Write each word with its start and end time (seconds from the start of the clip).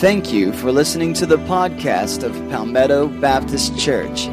Thank 0.00 0.32
you 0.32 0.54
for 0.54 0.72
listening 0.72 1.12
to 1.12 1.26
the 1.26 1.36
podcast 1.36 2.22
of 2.22 2.32
Palmetto 2.48 3.06
Baptist 3.20 3.78
Church. 3.78 4.28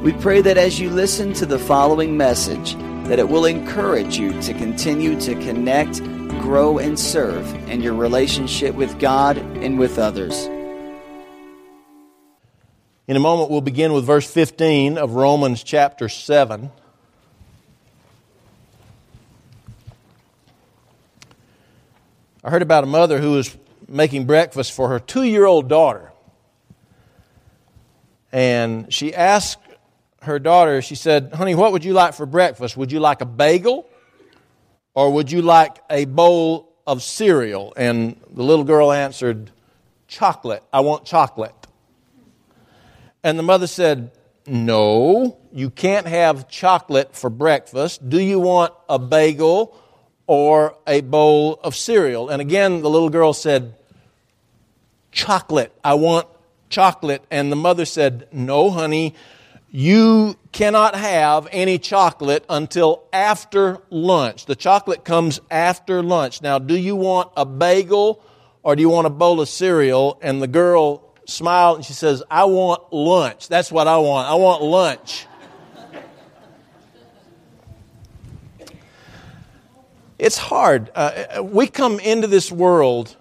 We 0.00 0.12
pray 0.12 0.42
that 0.42 0.56
as 0.56 0.78
you 0.78 0.90
listen 0.90 1.32
to 1.32 1.44
the 1.44 1.58
following 1.58 2.16
message, 2.16 2.76
that 3.08 3.18
it 3.18 3.28
will 3.28 3.44
encourage 3.46 4.16
you 4.16 4.40
to 4.42 4.54
continue 4.54 5.18
to 5.22 5.34
connect, 5.34 5.98
grow, 6.40 6.78
and 6.78 6.96
serve 6.96 7.52
in 7.68 7.82
your 7.82 7.94
relationship 7.94 8.76
with 8.76 8.96
God 9.00 9.38
and 9.38 9.76
with 9.76 9.98
others. 9.98 10.46
In 13.08 13.16
a 13.16 13.18
moment, 13.18 13.50
we'll 13.50 13.60
begin 13.60 13.92
with 13.92 14.04
verse 14.04 14.32
15 14.32 14.98
of 14.98 15.16
Romans 15.16 15.64
chapter 15.64 16.08
7. 16.08 16.70
I 22.44 22.50
heard 22.50 22.62
about 22.62 22.84
a 22.84 22.86
mother 22.86 23.18
who 23.18 23.32
was 23.32 23.56
making 23.92 24.24
breakfast 24.24 24.72
for 24.72 24.88
her 24.88 24.98
two 24.98 25.22
year 25.22 25.44
old 25.44 25.68
daughter. 25.68 26.12
And 28.32 28.92
she 28.92 29.14
asked 29.14 29.58
her 30.22 30.38
daughter, 30.38 30.80
she 30.80 30.94
said, 30.94 31.32
Honey, 31.34 31.54
what 31.54 31.72
would 31.72 31.84
you 31.84 31.92
like 31.92 32.14
for 32.14 32.24
breakfast? 32.24 32.76
Would 32.76 32.90
you 32.90 33.00
like 33.00 33.20
a 33.20 33.26
bagel 33.26 33.88
or 34.94 35.12
would 35.12 35.30
you 35.30 35.42
like 35.42 35.78
a 35.90 36.06
bowl 36.06 36.72
of 36.86 37.02
cereal? 37.02 37.74
And 37.76 38.18
the 38.30 38.42
little 38.42 38.64
girl 38.64 38.90
answered, 38.90 39.50
Chocolate. 40.08 40.62
I 40.72 40.80
want 40.80 41.04
chocolate. 41.04 41.54
And 43.22 43.38
the 43.38 43.42
mother 43.42 43.66
said, 43.66 44.12
No, 44.46 45.38
you 45.52 45.68
can't 45.70 46.06
have 46.06 46.48
chocolate 46.48 47.14
for 47.14 47.28
breakfast. 47.28 48.08
Do 48.08 48.20
you 48.20 48.40
want 48.40 48.72
a 48.88 48.98
bagel 48.98 49.78
or 50.26 50.76
a 50.86 51.02
bowl 51.02 51.60
of 51.62 51.76
cereal? 51.76 52.30
And 52.30 52.40
again, 52.40 52.80
the 52.80 52.90
little 52.90 53.10
girl 53.10 53.32
said, 53.32 53.74
Chocolate. 55.12 55.72
I 55.84 55.94
want 55.94 56.26
chocolate. 56.70 57.24
And 57.30 57.52
the 57.52 57.56
mother 57.56 57.84
said, 57.84 58.26
No, 58.32 58.70
honey, 58.70 59.14
you 59.70 60.36
cannot 60.52 60.94
have 60.94 61.48
any 61.50 61.78
chocolate 61.78 62.44
until 62.48 63.04
after 63.12 63.78
lunch. 63.88 64.44
The 64.46 64.56
chocolate 64.56 65.04
comes 65.04 65.40
after 65.50 66.02
lunch. 66.02 66.42
Now, 66.42 66.58
do 66.58 66.76
you 66.76 66.96
want 66.96 67.30
a 67.36 67.46
bagel 67.46 68.22
or 68.62 68.76
do 68.76 68.82
you 68.82 68.90
want 68.90 69.06
a 69.06 69.10
bowl 69.10 69.40
of 69.40 69.48
cereal? 69.48 70.18
And 70.20 70.42
the 70.42 70.46
girl 70.46 71.02
smiled 71.26 71.76
and 71.76 71.84
she 71.86 71.94
says, 71.94 72.22
I 72.30 72.44
want 72.44 72.92
lunch. 72.92 73.48
That's 73.48 73.72
what 73.72 73.88
I 73.88 73.96
want. 73.98 74.28
I 74.28 74.34
want 74.34 74.62
lunch. 74.62 75.26
it's 80.18 80.36
hard. 80.36 80.90
Uh, 80.94 81.42
we 81.42 81.66
come 81.66 81.98
into 81.98 82.26
this 82.26 82.52
world 82.52 83.16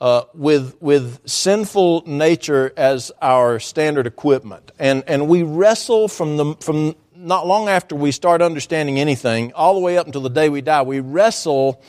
uh, 0.00 0.24
with, 0.32 0.80
with 0.80 1.28
sinful 1.28 2.04
nature 2.06 2.72
as 2.76 3.12
our 3.20 3.60
standard 3.60 4.06
equipment. 4.06 4.72
And, 4.78 5.04
and 5.06 5.28
we 5.28 5.42
wrestle 5.42 6.08
from, 6.08 6.36
the, 6.36 6.54
from 6.60 6.96
not 7.14 7.46
long 7.46 7.68
after 7.68 7.94
we 7.94 8.10
start 8.10 8.40
understanding 8.40 8.98
anything, 8.98 9.52
all 9.52 9.74
the 9.74 9.80
way 9.80 9.98
up 9.98 10.06
until 10.06 10.22
the 10.22 10.30
day 10.30 10.48
we 10.48 10.62
die, 10.62 10.82
we 10.82 11.00
wrestle 11.00 11.82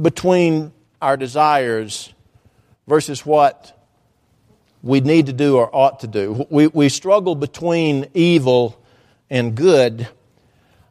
between 0.00 0.72
our 1.00 1.16
desires 1.16 2.12
versus 2.88 3.24
what 3.24 3.70
we 4.82 5.00
need 5.00 5.26
to 5.26 5.32
do 5.32 5.56
or 5.56 5.74
ought 5.74 6.00
to 6.00 6.06
do. 6.06 6.46
We, 6.50 6.66
we 6.66 6.88
struggle 6.88 7.34
between 7.34 8.08
evil 8.14 8.80
and 9.30 9.54
good. 9.54 10.08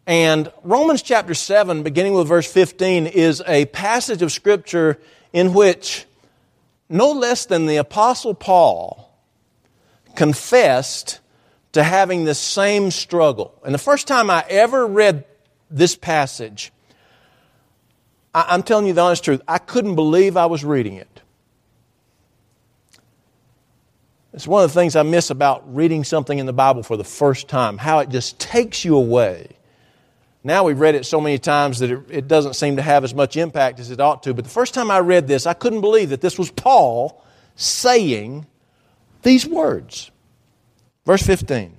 And 0.08 0.52
Romans 0.64 1.02
chapter 1.02 1.34
7, 1.34 1.84
beginning 1.84 2.14
with 2.14 2.28
verse 2.28 2.52
15, 2.52 3.08
is 3.08 3.44
a 3.46 3.66
passage 3.66 4.22
of 4.22 4.32
Scripture 4.32 5.00
in 5.32 5.54
which 5.54 6.06
no 6.94 7.12
less 7.12 7.46
than 7.46 7.66
the 7.66 7.78
Apostle 7.78 8.36
Paul 8.36 9.12
confessed 10.16 11.20
to 11.72 11.84
having 11.84 12.24
the 12.24 12.36
same 12.36 12.92
struggle. 12.92 13.60
And 13.66 13.74
the 13.74 13.80
first 13.80 14.08
time 14.08 14.30
I 14.30 14.46
ever 14.48 14.86
read 14.86 15.26
this 15.72 15.96
passage, 15.96 16.72
I, 18.34 18.54
am 18.54 18.62
telling 18.62 18.86
you 18.86 18.94
the 18.94 19.02
honest 19.02 19.24
truth, 19.24 19.42
I 19.48 19.58
couldn't 19.58 19.96
believe 19.96 20.38
I 20.38 20.46
was 20.46 20.64
reading 20.64 20.98
it. 20.98 21.22
It's 24.32 24.48
one 24.48 24.64
of 24.64 24.72
the 24.72 24.80
things 24.80 24.96
I 24.96 25.02
miss 25.02 25.32
about 25.32 25.76
reading 25.76 26.04
something 26.04 26.38
in 26.38 26.46
the 26.46 26.54
Bible 26.54 26.84
for 26.84 26.96
the 26.96 27.04
first 27.04 27.48
time, 27.48 27.80
how 27.80 28.00
it 28.00 28.10
just 28.10 28.40
takes 28.40 28.86
you 28.86 28.96
away 28.96 29.48
now 30.44 30.66
we've 30.66 30.80
read 30.80 30.96
it 30.96 31.06
so 31.06 31.22
many 31.22 31.38
times 31.38 31.80
that 31.80 31.90
it, 31.90 32.00
it, 32.10 32.28
doesn't 32.28 32.56
seem 32.56 32.76
to 32.76 32.82
have 32.82 33.04
as 33.04 33.14
much 33.14 33.38
impact 33.38 33.80
as 33.80 33.92
it 33.92 34.02
ought 34.02 34.24
to. 34.24 34.34
But 34.34 34.44
the 34.44 34.50
first 34.52 34.74
time 34.74 34.92
I 34.92 35.00
read 35.00 35.28
this, 35.28 35.46
I 35.46 35.54
couldn't 35.54 35.82
believe 35.82 36.10
that 36.10 36.20
this 36.20 36.38
was 36.38 36.52
Paul 36.52 37.24
saying 37.56 38.46
these 39.22 39.46
words. 39.46 40.12
Verse 41.06 41.24
15 41.24 41.78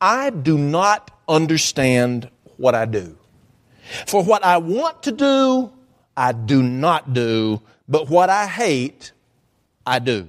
I 0.00 0.30
do 0.30 0.58
not 0.58 1.10
understand 1.26 2.28
what 2.58 2.74
I 2.74 2.84
do. 2.84 3.16
For 4.06 4.22
what 4.22 4.44
I 4.44 4.58
want 4.58 5.02
to 5.04 5.12
do, 5.12 5.72
I 6.16 6.32
do 6.32 6.62
not 6.62 7.12
do, 7.12 7.62
but 7.88 8.08
what 8.08 8.30
I 8.30 8.46
hate, 8.46 9.12
I 9.86 9.98
do. 9.98 10.28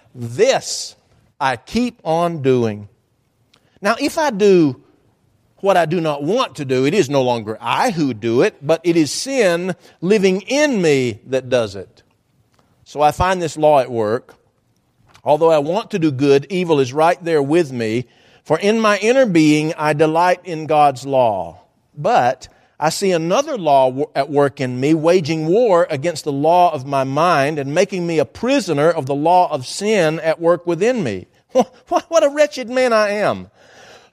this 0.13 0.95
I 1.39 1.57
keep 1.57 1.99
on 2.03 2.41
doing. 2.41 2.87
Now, 3.81 3.95
if 3.99 4.17
I 4.17 4.29
do 4.29 4.83
what 5.57 5.77
I 5.77 5.85
do 5.85 6.01
not 6.01 6.23
want 6.23 6.57
to 6.57 6.65
do, 6.65 6.85
it 6.85 6.93
is 6.93 7.09
no 7.09 7.21
longer 7.21 7.57
I 7.59 7.91
who 7.91 8.13
do 8.13 8.41
it, 8.41 8.55
but 8.61 8.81
it 8.83 8.95
is 8.95 9.11
sin 9.11 9.75
living 10.01 10.41
in 10.41 10.81
me 10.81 11.21
that 11.27 11.49
does 11.49 11.75
it. 11.75 12.03
So 12.83 13.01
I 13.01 13.11
find 13.11 13.41
this 13.41 13.57
law 13.57 13.79
at 13.79 13.91
work. 13.91 14.35
Although 15.23 15.51
I 15.51 15.59
want 15.59 15.91
to 15.91 15.99
do 15.99 16.11
good, 16.11 16.47
evil 16.49 16.79
is 16.79 16.93
right 16.93 17.23
there 17.23 17.43
with 17.43 17.71
me. 17.71 18.05
For 18.43 18.57
in 18.59 18.79
my 18.79 18.97
inner 18.97 19.25
being, 19.25 19.73
I 19.75 19.93
delight 19.93 20.41
in 20.45 20.65
God's 20.65 21.05
law. 21.05 21.61
But 21.95 22.47
I 22.83 22.89
see 22.89 23.11
another 23.11 23.59
law 23.59 24.05
at 24.15 24.31
work 24.31 24.59
in 24.59 24.79
me, 24.79 24.95
waging 24.95 25.45
war 25.45 25.85
against 25.91 26.23
the 26.23 26.31
law 26.31 26.73
of 26.73 26.83
my 26.83 27.03
mind 27.03 27.59
and 27.59 27.75
making 27.75 28.07
me 28.07 28.17
a 28.17 28.25
prisoner 28.25 28.89
of 28.89 29.05
the 29.05 29.13
law 29.13 29.51
of 29.51 29.67
sin 29.67 30.19
at 30.19 30.41
work 30.41 30.65
within 30.65 31.03
me. 31.03 31.27
What 31.53 32.23
a 32.23 32.29
wretched 32.29 32.69
man 32.69 32.91
I 32.91 33.09
am. 33.09 33.51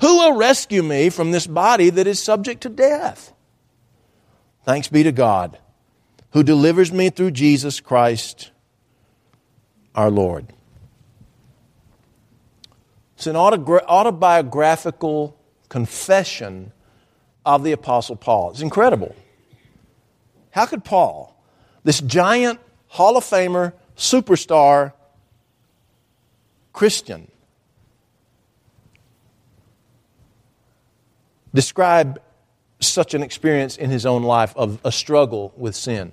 Who 0.02 0.18
will 0.18 0.36
rescue 0.36 0.82
me 0.82 1.08
from 1.08 1.30
this 1.30 1.46
body 1.46 1.88
that 1.88 2.06
is 2.06 2.22
subject 2.22 2.60
to 2.62 2.68
death? 2.68 3.32
Thanks 4.64 4.88
be 4.88 5.02
to 5.02 5.12
God, 5.12 5.58
who 6.32 6.42
delivers 6.42 6.92
me 6.92 7.08
through 7.08 7.30
Jesus 7.30 7.80
Christ 7.80 8.50
our 9.94 10.10
Lord. 10.10 10.52
It's 13.16 13.26
an 13.26 13.34
autobiographical 13.34 15.40
confession 15.70 16.72
of 17.48 17.64
the 17.64 17.72
Apostle 17.72 18.14
Paul. 18.14 18.50
It's 18.50 18.60
incredible. 18.60 19.16
How 20.50 20.66
could 20.66 20.84
Paul, 20.84 21.34
this 21.82 21.98
giant 21.98 22.60
Hall 22.88 23.16
of 23.16 23.24
Famer, 23.24 23.72
superstar 23.96 24.92
Christian, 26.74 27.30
describe 31.54 32.20
such 32.80 33.14
an 33.14 33.22
experience 33.22 33.78
in 33.78 33.88
his 33.88 34.04
own 34.04 34.24
life 34.24 34.54
of 34.54 34.78
a 34.84 34.92
struggle 34.92 35.54
with 35.56 35.74
sin? 35.74 36.12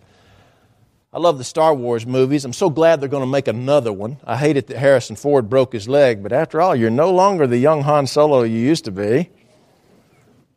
I 1.11 1.19
love 1.19 1.37
the 1.37 1.43
Star 1.43 1.73
Wars 1.73 2.05
movies. 2.05 2.45
I'm 2.45 2.53
so 2.53 2.69
glad 2.69 3.01
they're 3.01 3.09
going 3.09 3.23
to 3.23 3.27
make 3.27 3.49
another 3.49 3.91
one. 3.91 4.19
I 4.23 4.37
hate 4.37 4.55
it 4.55 4.67
that 4.67 4.77
Harrison 4.77 5.17
Ford 5.17 5.49
broke 5.49 5.73
his 5.73 5.89
leg, 5.89 6.23
but 6.23 6.31
after 6.31 6.61
all, 6.61 6.77
you're 6.77 6.89
no 6.89 7.11
longer 7.11 7.45
the 7.45 7.57
young 7.57 7.81
Han 7.81 8.07
Solo 8.07 8.43
you 8.43 8.59
used 8.59 8.85
to 8.85 8.91
be. 8.91 9.29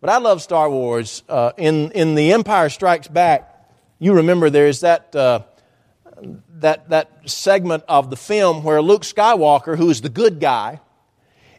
But 0.00 0.10
I 0.10 0.18
love 0.18 0.42
Star 0.42 0.70
Wars. 0.70 1.22
Uh, 1.28 1.52
in, 1.56 1.90
in 1.92 2.14
The 2.14 2.32
Empire 2.32 2.68
Strikes 2.68 3.08
Back, 3.08 3.54
you 3.98 4.14
remember 4.14 4.48
there's 4.48 4.80
that, 4.80 5.14
uh, 5.14 5.40
that, 6.60 6.88
that 6.90 7.28
segment 7.28 7.82
of 7.88 8.10
the 8.10 8.16
film 8.16 8.62
where 8.62 8.80
Luke 8.80 9.02
Skywalker, 9.02 9.76
who 9.76 9.90
is 9.90 10.00
the 10.00 10.08
good 10.08 10.38
guy, 10.38 10.80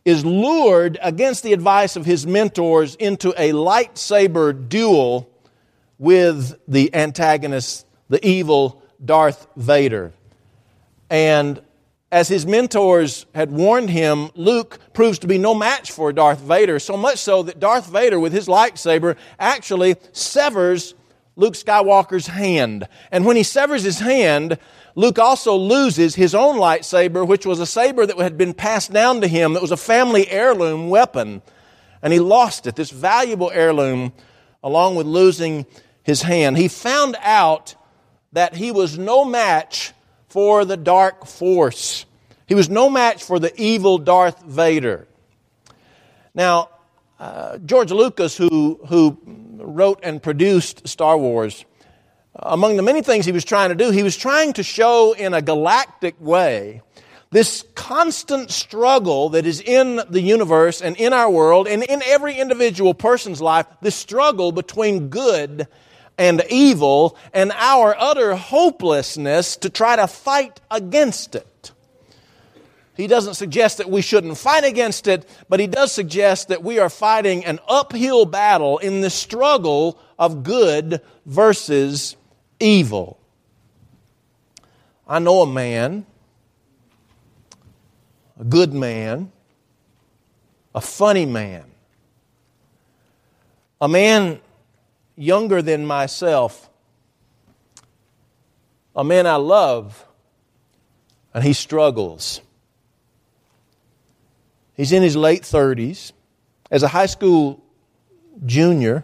is 0.05 0.23
lured 0.23 0.97
against 1.01 1.43
the 1.43 1.51
advice 1.51 1.97
of 1.97 2.05
his 2.05 2.25
mentors 2.25 2.95
into 2.95 3.29
a 3.31 3.51
lightsaber 3.51 4.69
duel 4.69 5.29
with 5.97 6.57
the 6.67 6.95
antagonist, 6.95 7.85
the 8.07 8.25
evil 8.25 8.81
Darth 9.03 9.47
Vader. 9.57 10.13
And 11.09 11.61
as 12.11 12.27
his 12.27 12.45
mentors 12.45 13.25
had 13.35 13.51
warned 13.51 13.89
him, 13.89 14.29
Luke 14.35 14.79
proves 14.93 15.19
to 15.19 15.27
be 15.27 15.37
no 15.37 15.53
match 15.53 15.91
for 15.91 16.11
Darth 16.11 16.39
Vader, 16.39 16.79
so 16.79 16.97
much 16.97 17.19
so 17.19 17.43
that 17.43 17.59
Darth 17.59 17.87
Vader, 17.87 18.19
with 18.19 18.33
his 18.33 18.47
lightsaber, 18.47 19.15
actually 19.39 19.95
severs 20.11 20.95
Luke 21.35 21.53
Skywalker's 21.53 22.27
hand. 22.27 22.87
And 23.11 23.25
when 23.25 23.35
he 23.35 23.43
severs 23.43 23.83
his 23.83 23.99
hand, 23.99 24.57
Luke 24.95 25.19
also 25.19 25.55
loses 25.55 26.15
his 26.15 26.33
own 26.33 26.57
lightsaber, 26.57 27.25
which 27.25 27.45
was 27.45 27.59
a 27.59 27.65
saber 27.65 28.05
that 28.05 28.17
had 28.17 28.37
been 28.37 28.53
passed 28.53 28.91
down 28.91 29.21
to 29.21 29.27
him, 29.27 29.53
that 29.53 29.61
was 29.61 29.71
a 29.71 29.77
family 29.77 30.27
heirloom 30.29 30.89
weapon. 30.89 31.43
And 32.01 32.11
he 32.11 32.19
lost 32.19 32.65
it, 32.65 32.75
this 32.75 32.89
valuable 32.89 33.51
heirloom, 33.51 34.13
along 34.63 34.95
with 34.95 35.05
losing 35.05 35.67
his 36.01 36.23
hand. 36.23 36.57
He 36.57 36.67
found 36.67 37.15
out 37.21 37.75
that 38.33 38.55
he 38.55 38.71
was 38.71 38.97
no 38.97 39.23
match 39.23 39.93
for 40.29 40.65
the 40.65 40.77
dark 40.77 41.25
force. 41.25 42.05
He 42.47 42.55
was 42.55 42.69
no 42.69 42.89
match 42.89 43.23
for 43.23 43.39
the 43.39 43.53
evil 43.61 43.97
Darth 43.97 44.41
Vader. 44.43 45.07
Now, 46.33 46.69
uh, 47.19 47.57
George 47.59 47.91
Lucas, 47.91 48.37
who, 48.37 48.79
who 48.87 49.19
wrote 49.57 49.99
and 50.03 50.21
produced 50.21 50.87
Star 50.87 51.17
Wars, 51.17 51.65
among 52.35 52.77
the 52.77 52.83
many 52.83 53.01
things 53.01 53.25
he 53.25 53.31
was 53.31 53.43
trying 53.43 53.69
to 53.69 53.75
do, 53.75 53.91
he 53.91 54.03
was 54.03 54.15
trying 54.15 54.53
to 54.53 54.63
show 54.63 55.13
in 55.13 55.33
a 55.33 55.41
galactic 55.41 56.15
way 56.19 56.81
this 57.31 57.63
constant 57.75 58.49
struggle 58.49 59.29
that 59.29 59.45
is 59.45 59.61
in 59.61 60.01
the 60.09 60.21
universe 60.21 60.81
and 60.81 60.97
in 60.97 61.13
our 61.13 61.29
world 61.29 61.67
and 61.67 61.83
in 61.83 62.01
every 62.03 62.35
individual 62.39 62.93
person's 62.93 63.41
life, 63.41 63.67
this 63.81 63.95
struggle 63.95 64.51
between 64.51 65.09
good 65.09 65.67
and 66.19 66.43
evil 66.49 67.17
and 67.33 67.53
our 67.53 67.95
utter 67.97 68.35
hopelessness 68.35 69.55
to 69.55 69.69
try 69.69 69.95
to 69.95 70.05
fight 70.05 70.59
against 70.69 71.33
it. 71.33 71.71
He 72.97 73.07
doesn't 73.07 73.35
suggest 73.35 73.77
that 73.77 73.89
we 73.89 74.01
shouldn't 74.01 74.37
fight 74.37 74.65
against 74.65 75.07
it, 75.07 75.27
but 75.47 75.61
he 75.61 75.67
does 75.67 75.93
suggest 75.93 76.49
that 76.49 76.61
we 76.61 76.77
are 76.77 76.89
fighting 76.89 77.45
an 77.45 77.59
uphill 77.69 78.25
battle 78.25 78.77
in 78.79 78.99
the 78.99 79.09
struggle 79.09 79.97
of 80.19 80.43
good 80.43 81.01
versus 81.25 82.17
evil. 82.59 83.17
I 85.07 85.19
know 85.19 85.41
a 85.41 85.47
man, 85.47 86.05
a 88.37 88.43
good 88.43 88.73
man, 88.73 89.31
a 90.75 90.81
funny 90.81 91.25
man, 91.25 91.63
a 93.79 93.87
man 93.87 94.41
younger 95.19 95.61
than 95.61 95.85
myself, 95.85 96.69
a 98.95 99.03
man 99.03 99.27
I 99.27 99.35
love, 99.35 100.07
and 101.33 101.43
he 101.43 101.51
struggles. 101.51 102.41
He's 104.75 104.93
in 104.93 105.03
his 105.03 105.17
late 105.17 105.43
30s. 105.43 106.13
As 106.71 106.83
a 106.83 106.87
high 106.87 107.05
school 107.05 107.61
junior, 108.45 109.03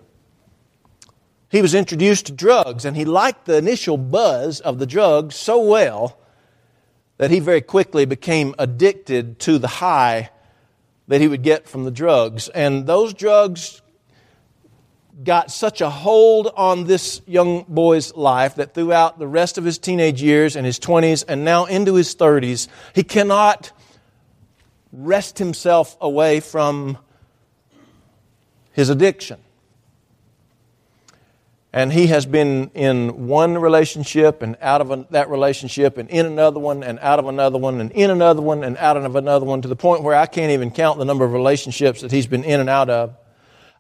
he 1.50 1.62
was 1.62 1.76
introduced 1.76 2.28
to 2.28 2.32
drugs, 2.32 2.86
and 2.86 2.96
he 2.96 3.04
liked 3.04 3.46
the 3.46 3.58
initial 3.58 3.98
buzz 3.98 4.62
of 4.62 4.80
the 4.80 4.86
drugs 4.86 5.36
so 5.36 5.62
well 5.62 6.18
that 7.18 7.30
he 7.30 7.40
very 7.40 7.62
quickly 7.62 8.06
became 8.06 8.56
addicted 8.58 9.38
to 9.40 9.58
the 9.58 9.68
high 9.68 10.30
that 11.10 11.20
he 11.20 11.28
would 11.28 11.44
get 11.44 11.68
from 11.68 11.84
the 11.84 11.92
drugs. 11.92 12.48
And 12.50 12.88
those 12.88 13.14
drugs 13.14 13.82
got 15.24 15.50
such 15.50 15.82
a 15.82 15.90
hold 15.90 16.52
on 16.56 16.86
this 16.86 17.22
young 17.26 17.64
boy's 17.68 18.14
life 18.16 18.56
that 18.56 18.74
throughout 18.74 19.18
the 19.18 19.28
rest 19.28 19.58
of 19.58 19.64
his 19.64 19.78
teenage 19.78 20.22
years 20.22 20.56
and 20.56 20.66
his 20.66 20.80
20s 20.80 21.24
and 21.28 21.46
now 21.46 21.66
into 21.66 21.96
his 21.96 22.16
30s, 22.16 22.68
he 22.94 23.04
cannot 23.04 23.72
wrest 24.92 25.38
himself 25.40 25.96
away 26.02 26.40
from 26.40 26.98
his 28.74 28.90
addiction. 28.90 29.40
And 31.72 31.92
he 31.92 32.08
has 32.08 32.26
been 32.26 32.72
in 32.74 33.28
one 33.28 33.58
relationship 33.58 34.42
and 34.42 34.56
out 34.62 34.80
of 34.80 35.10
that 35.10 35.30
relationship 35.30 35.98
and 35.98 36.10
in 36.10 36.26
another 36.26 36.60
one 36.60 36.84
and 36.84 37.00
out 37.00 37.20
of 37.20 37.28
another 37.28 37.58
one 37.58 37.82
and 37.82 37.92
in 37.92 38.12
another 38.12 38.42
one 38.42 38.64
and 38.64 38.78
out 38.78 38.96
of 38.96 39.16
another 39.16 39.46
one 39.46 39.62
to 39.62 39.68
the 39.68 39.76
point 39.76 40.04
where 40.04 40.16
I 40.16 40.26
can't 40.26 40.52
even 40.52 40.72
count 40.72 41.00
the 41.00 41.06
number 41.06 41.26
of 41.26 41.34
relationships 41.34 42.02
that 42.02 42.12
he's 42.12 42.28
been 42.28 42.46
in 42.46 42.62
and 42.62 42.70
out 42.70 42.90
of. 42.90 43.18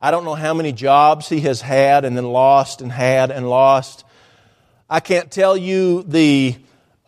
I 0.05 0.11
don't 0.11 0.23
know 0.23 0.35
how 0.35 0.53
many 0.53 0.71
jobs 0.71 1.29
he 1.29 1.39
has 1.41 1.61
had 1.61 2.05
and 2.05 2.15
then 2.15 2.25
lost 2.25 2.79
and 2.79 2.91
had 2.91 3.31
and 3.31 3.49
lost. 3.49 4.05
I 4.87 4.99
can't 4.99 5.31
tell 5.31 5.57
you 5.57 6.03
the, 6.03 6.57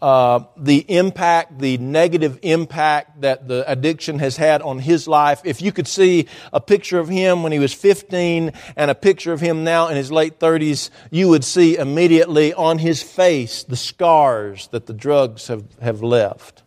uh, 0.02 0.46
the 0.58 0.80
impact, 0.80 1.60
the 1.60 1.78
negative 1.78 2.40
impact 2.42 3.22
that 3.22 3.48
the 3.48 3.64
addiction 3.72 4.18
has 4.18 4.36
had 4.36 4.64
on 4.64 4.80
his 4.80 5.08
life. 5.08 5.42
If 5.44 5.62
you 5.62 5.72
could 5.72 5.88
see 5.88 6.26
a 6.52 6.60
picture 6.60 6.98
of 6.98 7.08
him 7.08 7.44
when 7.44 7.52
he 7.52 7.60
was 7.60 7.72
15 7.72 8.54
and 8.76 8.90
a 8.90 8.96
picture 8.96 9.32
of 9.32 9.42
him 9.42 9.64
now 9.64 9.90
in 9.90 9.96
his 9.96 10.12
late 10.12 10.40
30s, 10.40 10.90
you 11.12 11.30
would 11.30 11.44
see 11.44 11.78
immediately 11.78 12.52
on 12.52 12.80
his 12.80 13.04
face 13.04 13.62
the 13.62 13.76
scars 13.76 14.70
that 14.70 14.88
the 14.88 14.94
drugs 14.94 15.50
have, 15.50 15.66
have 15.80 16.02
left. 16.02 16.64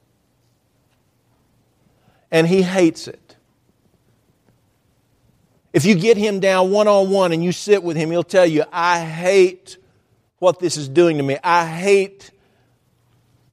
And 2.31 2.47
he 2.47 2.63
hates 2.63 3.09
it. 3.09 3.30
If 5.73 5.85
you 5.85 5.95
get 5.95 6.17
him 6.17 6.41
down 6.41 6.71
one 6.71 6.89
on 6.89 7.11
one 7.11 7.33
and 7.33 7.45
you 7.45 7.53
sit 7.53 7.83
with 7.83 7.97
him, 7.97 8.11
he'll 8.11 8.23
tell 8.25 8.47
you, 8.47 8.65
I 8.73 9.05
hate 9.05 9.77
what 10.39 10.59
this 10.59 10.77
is 10.77 10.89
doing 10.89 11.19
to 11.19 11.23
me. 11.23 11.37
I 11.45 11.67
hate 11.67 12.31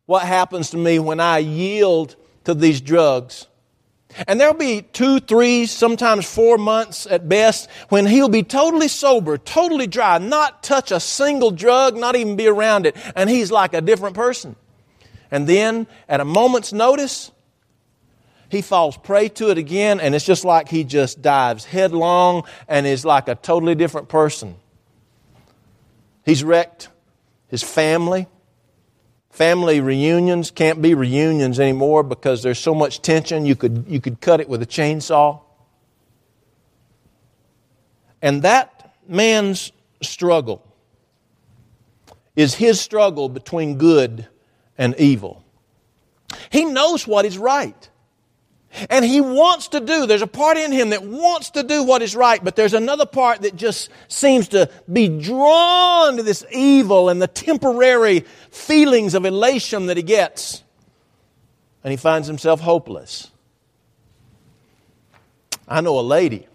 what 0.06 0.26
happens 0.26 0.72
to 0.72 0.78
me 0.78 1.00
when 1.00 1.20
I 1.20 1.40
yield 1.40 2.16
to 2.46 2.54
these 2.54 2.82
drugs. 2.82 3.48
And 4.28 4.40
there'll 4.40 4.54
be 4.54 4.82
two, 4.82 5.20
three, 5.20 5.66
sometimes 5.66 6.26
four 6.26 6.58
months 6.58 7.06
at 7.06 7.28
best 7.28 7.70
when 7.90 8.06
he'll 8.08 8.30
be 8.30 8.42
totally 8.42 8.88
sober, 8.88 9.38
totally 9.38 9.86
dry, 9.86 10.18
not 10.18 10.64
touch 10.64 10.92
a 10.92 11.00
single 11.00 11.52
drug, 11.52 11.96
not 11.98 12.16
even 12.16 12.36
be 12.36 12.48
around 12.48 12.86
it, 12.86 12.96
and 13.16 13.30
he's 13.30 13.52
like 13.52 13.74
a 13.74 13.82
different 13.82 14.16
person. 14.16 14.56
And 15.30 15.46
then, 15.46 15.88
at 16.08 16.22
a 16.22 16.26
moment's 16.26 16.72
notice, 16.72 17.32
he 18.50 18.62
falls 18.62 18.98
prey 18.98 19.30
to 19.30 19.50
it 19.50 19.58
again, 19.58 20.00
and 20.00 20.16
it's 20.16 20.26
just 20.26 20.46
like 20.46 20.70
he 20.70 20.84
just 20.84 21.22
dives 21.22 21.66
headlong 21.66 22.44
and 22.68 22.88
is 22.88 23.04
like 23.04 23.28
a 23.28 23.36
totally 23.36 23.76
different 23.76 24.08
person. 24.08 24.56
He's 26.26 26.44
wrecked 26.44 26.90
his 27.48 27.64
family. 27.64 28.28
Family 29.30 29.82
reunions 29.82 30.50
can't 30.50 30.82
be 30.82 30.94
reunions 30.94 31.60
anymore 31.60 32.04
because 32.04 32.42
there's 32.42 32.60
so 32.60 32.74
much 32.74 33.02
tension, 33.02 33.46
you 33.46 33.56
could, 33.56 33.86
you 33.88 34.02
could 34.02 34.20
cut 34.20 34.40
it 34.40 34.50
with 34.50 34.62
a 34.62 34.66
chainsaw. 34.66 35.42
And 38.22 38.42
that 38.42 38.96
man's 39.08 39.72
struggle 40.02 40.64
is 42.36 42.56
his 42.56 42.80
struggle 42.80 43.30
between 43.30 43.78
good 43.78 44.28
and 44.78 44.96
evil. 44.98 45.44
He 46.50 46.66
knows 46.66 47.08
what 47.08 47.26
is 47.26 47.38
right. 47.38 47.90
And 48.90 49.04
he 49.04 49.22
wants 49.22 49.70
to 49.70 49.80
do, 49.80 50.06
there's 50.06 50.22
a 50.22 50.28
part 50.28 50.58
in 50.58 50.72
him 50.72 50.90
that 50.90 51.04
wants 51.04 51.52
to 51.52 51.64
do 51.64 51.84
what 51.84 52.02
is 52.02 52.16
right, 52.16 52.44
but 52.44 52.56
there's 52.56 52.74
another 52.74 53.06
part 53.06 53.42
that 53.42 53.56
just 53.56 53.90
seems 54.08 54.50
to 54.50 54.70
be 54.92 55.08
drawn 55.08 56.18
to 56.18 56.24
this 56.24 56.46
evil 56.52 57.10
and 57.10 57.22
the 57.22 57.28
temporary 57.28 58.22
feelings 58.52 59.14
of 59.14 59.26
elation 59.26 59.88
that 59.88 59.98
he 59.98 60.04
gets. 60.04 60.64
And 61.84 61.92
he 61.92 61.98
finds 61.98 62.28
himself 62.28 62.60
hopeless. 62.60 63.32
I 65.68 65.82
know 65.82 66.00
a 66.00 66.02
lady, 66.02 66.48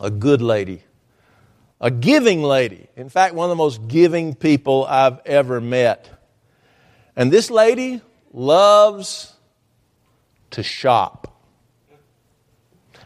a 0.00 0.10
good 0.10 0.42
lady, 0.42 0.82
a 1.80 1.90
giving 1.90 2.42
lady. 2.42 2.88
In 2.96 3.08
fact, 3.08 3.34
one 3.34 3.46
of 3.46 3.50
the 3.50 3.56
most 3.56 3.88
giving 3.88 4.34
people 4.34 4.84
I've 4.84 5.18
ever 5.26 5.60
met. 5.60 6.08
And 7.16 7.32
this 7.32 7.50
lady 7.50 8.00
loves 8.32 9.34
to 10.50 10.62
shop. 10.62 11.26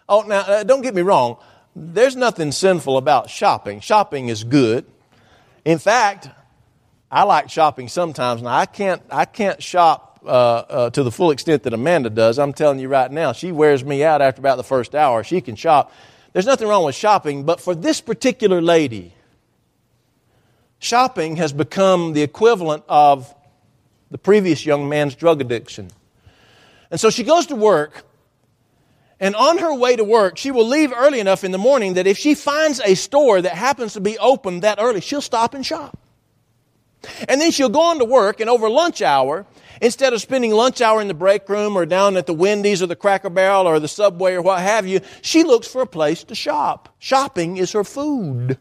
Oh, 0.09 0.23
now, 0.23 0.41
uh, 0.41 0.65
don't 0.65 0.83
get 0.83 0.95
me 0.95 1.03
wrong. 1.03 1.39
There's 1.75 2.15
nothing 2.15 2.53
sinful 2.53 2.97
about 2.97 3.31
shopping. 3.31 3.81
Shopping 3.81 4.29
is 4.29 4.45
good. 4.45 4.85
In 5.65 5.79
fact, 5.79 6.29
I 7.11 7.23
like 7.23 7.49
shopping 7.51 7.89
sometimes. 7.89 8.43
Now, 8.43 8.55
I 8.55 8.67
can't, 8.67 9.03
I 9.11 9.25
can't 9.25 9.63
shop 9.63 10.21
uh, 10.25 10.29
uh, 10.29 10.91
to 10.91 11.03
the 11.03 11.11
full 11.11 11.31
extent 11.31 11.63
that 11.65 11.73
Amanda 11.73 12.11
does. 12.11 12.39
I'm 12.39 12.53
telling 12.53 12.79
you 12.79 12.89
right 12.89 13.11
now, 13.11 13.33
she 13.33 13.53
wears 13.53 13.85
me 13.85 14.05
out 14.05 14.23
after 14.23 14.41
about 14.41 14.57
the 14.57 14.65
first 14.65 14.95
hour. 14.95 15.25
She 15.25 15.41
can 15.41 15.57
shop. 15.57 15.93
There's 16.33 16.47
nothing 16.47 16.69
wrong 16.69 16.85
with 16.85 16.95
shopping, 16.95 17.45
but 17.45 17.61
for 17.61 17.75
this 17.75 18.01
particular 18.01 18.61
lady, 18.61 19.15
shopping 20.79 21.37
has 21.37 21.53
become 21.53 22.13
the 22.13 22.23
equivalent 22.23 22.85
of 22.89 23.35
the 24.11 24.19
previous 24.19 24.67
young 24.67 24.89
man's 24.89 25.15
drug 25.15 25.41
addiction. 25.41 25.91
And 26.95 27.01
so 27.01 27.11
she 27.11 27.25
goes 27.25 27.47
to 27.47 27.57
work, 27.57 28.05
and 29.19 29.35
on 29.35 29.59
her 29.59 29.75
way 29.75 29.97
to 29.97 30.05
work, 30.05 30.39
she 30.39 30.53
will 30.53 30.69
leave 30.69 30.93
early 30.93 31.19
enough 31.19 31.43
in 31.43 31.51
the 31.51 31.59
morning 31.59 31.95
that 31.95 32.07
if 32.07 32.17
she 32.17 32.37
finds 32.37 32.79
a 32.79 32.95
store 32.95 33.43
that 33.43 33.57
happens 33.57 33.95
to 33.95 34.01
be 34.01 34.17
open 34.19 34.61
that 34.61 34.79
early, 34.81 35.01
she'll 35.01 35.21
stop 35.21 35.55
and 35.55 35.67
shop. 35.67 35.99
And 37.29 37.41
then 37.41 37.51
she'll 37.51 37.69
go 37.69 37.81
on 37.81 37.99
to 37.99 38.05
work, 38.05 38.39
and 38.39 38.49
over 38.49 38.71
lunch 38.71 39.03
hour, 39.03 39.45
instead 39.83 40.13
of 40.13 40.21
spending 40.21 40.53
lunch 40.53 40.81
hour 40.81 41.01
in 41.01 41.09
the 41.09 41.15
break 41.15 41.49
room 41.49 41.77
or 41.77 41.85
down 41.85 42.17
at 42.17 42.27
the 42.27 42.33
Wendy's 42.33 42.81
or 42.81 42.87
the 42.87 42.95
Cracker 42.95 43.29
Barrel 43.29 43.67
or 43.67 43.81
the 43.81 43.89
Subway 43.89 44.35
or 44.35 44.43
what 44.43 44.61
have 44.61 44.87
you, 44.87 45.01
she 45.21 45.43
looks 45.43 45.67
for 45.67 45.83
a 45.83 45.87
place 45.87 46.23
to 46.23 46.37
shop. 46.37 46.95
Shopping 47.01 47.57
is 47.57 47.73
her 47.73 47.83
food. 47.83 48.57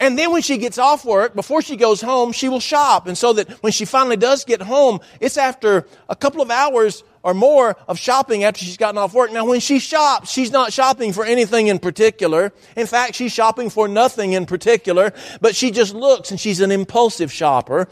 And 0.00 0.18
then 0.18 0.32
when 0.32 0.40
she 0.40 0.56
gets 0.56 0.78
off 0.78 1.04
work, 1.04 1.34
before 1.34 1.60
she 1.60 1.76
goes 1.76 2.00
home, 2.00 2.32
she 2.32 2.48
will 2.48 2.58
shop. 2.58 3.06
And 3.06 3.16
so 3.16 3.34
that 3.34 3.50
when 3.62 3.70
she 3.70 3.84
finally 3.84 4.16
does 4.16 4.46
get 4.46 4.62
home, 4.62 5.00
it's 5.20 5.36
after 5.36 5.86
a 6.08 6.16
couple 6.16 6.40
of 6.40 6.50
hours 6.50 7.04
or 7.22 7.34
more 7.34 7.76
of 7.86 7.98
shopping 7.98 8.42
after 8.44 8.64
she's 8.64 8.78
gotten 8.78 8.96
off 8.96 9.12
work. 9.12 9.30
Now, 9.30 9.44
when 9.44 9.60
she 9.60 9.78
shops, 9.78 10.30
she's 10.30 10.50
not 10.50 10.72
shopping 10.72 11.12
for 11.12 11.26
anything 11.26 11.66
in 11.66 11.78
particular. 11.78 12.50
In 12.76 12.86
fact, 12.86 13.14
she's 13.14 13.30
shopping 13.30 13.68
for 13.68 13.88
nothing 13.88 14.32
in 14.32 14.46
particular, 14.46 15.12
but 15.42 15.54
she 15.54 15.70
just 15.70 15.94
looks 15.94 16.30
and 16.30 16.40
she's 16.40 16.60
an 16.60 16.70
impulsive 16.70 17.30
shopper. 17.30 17.86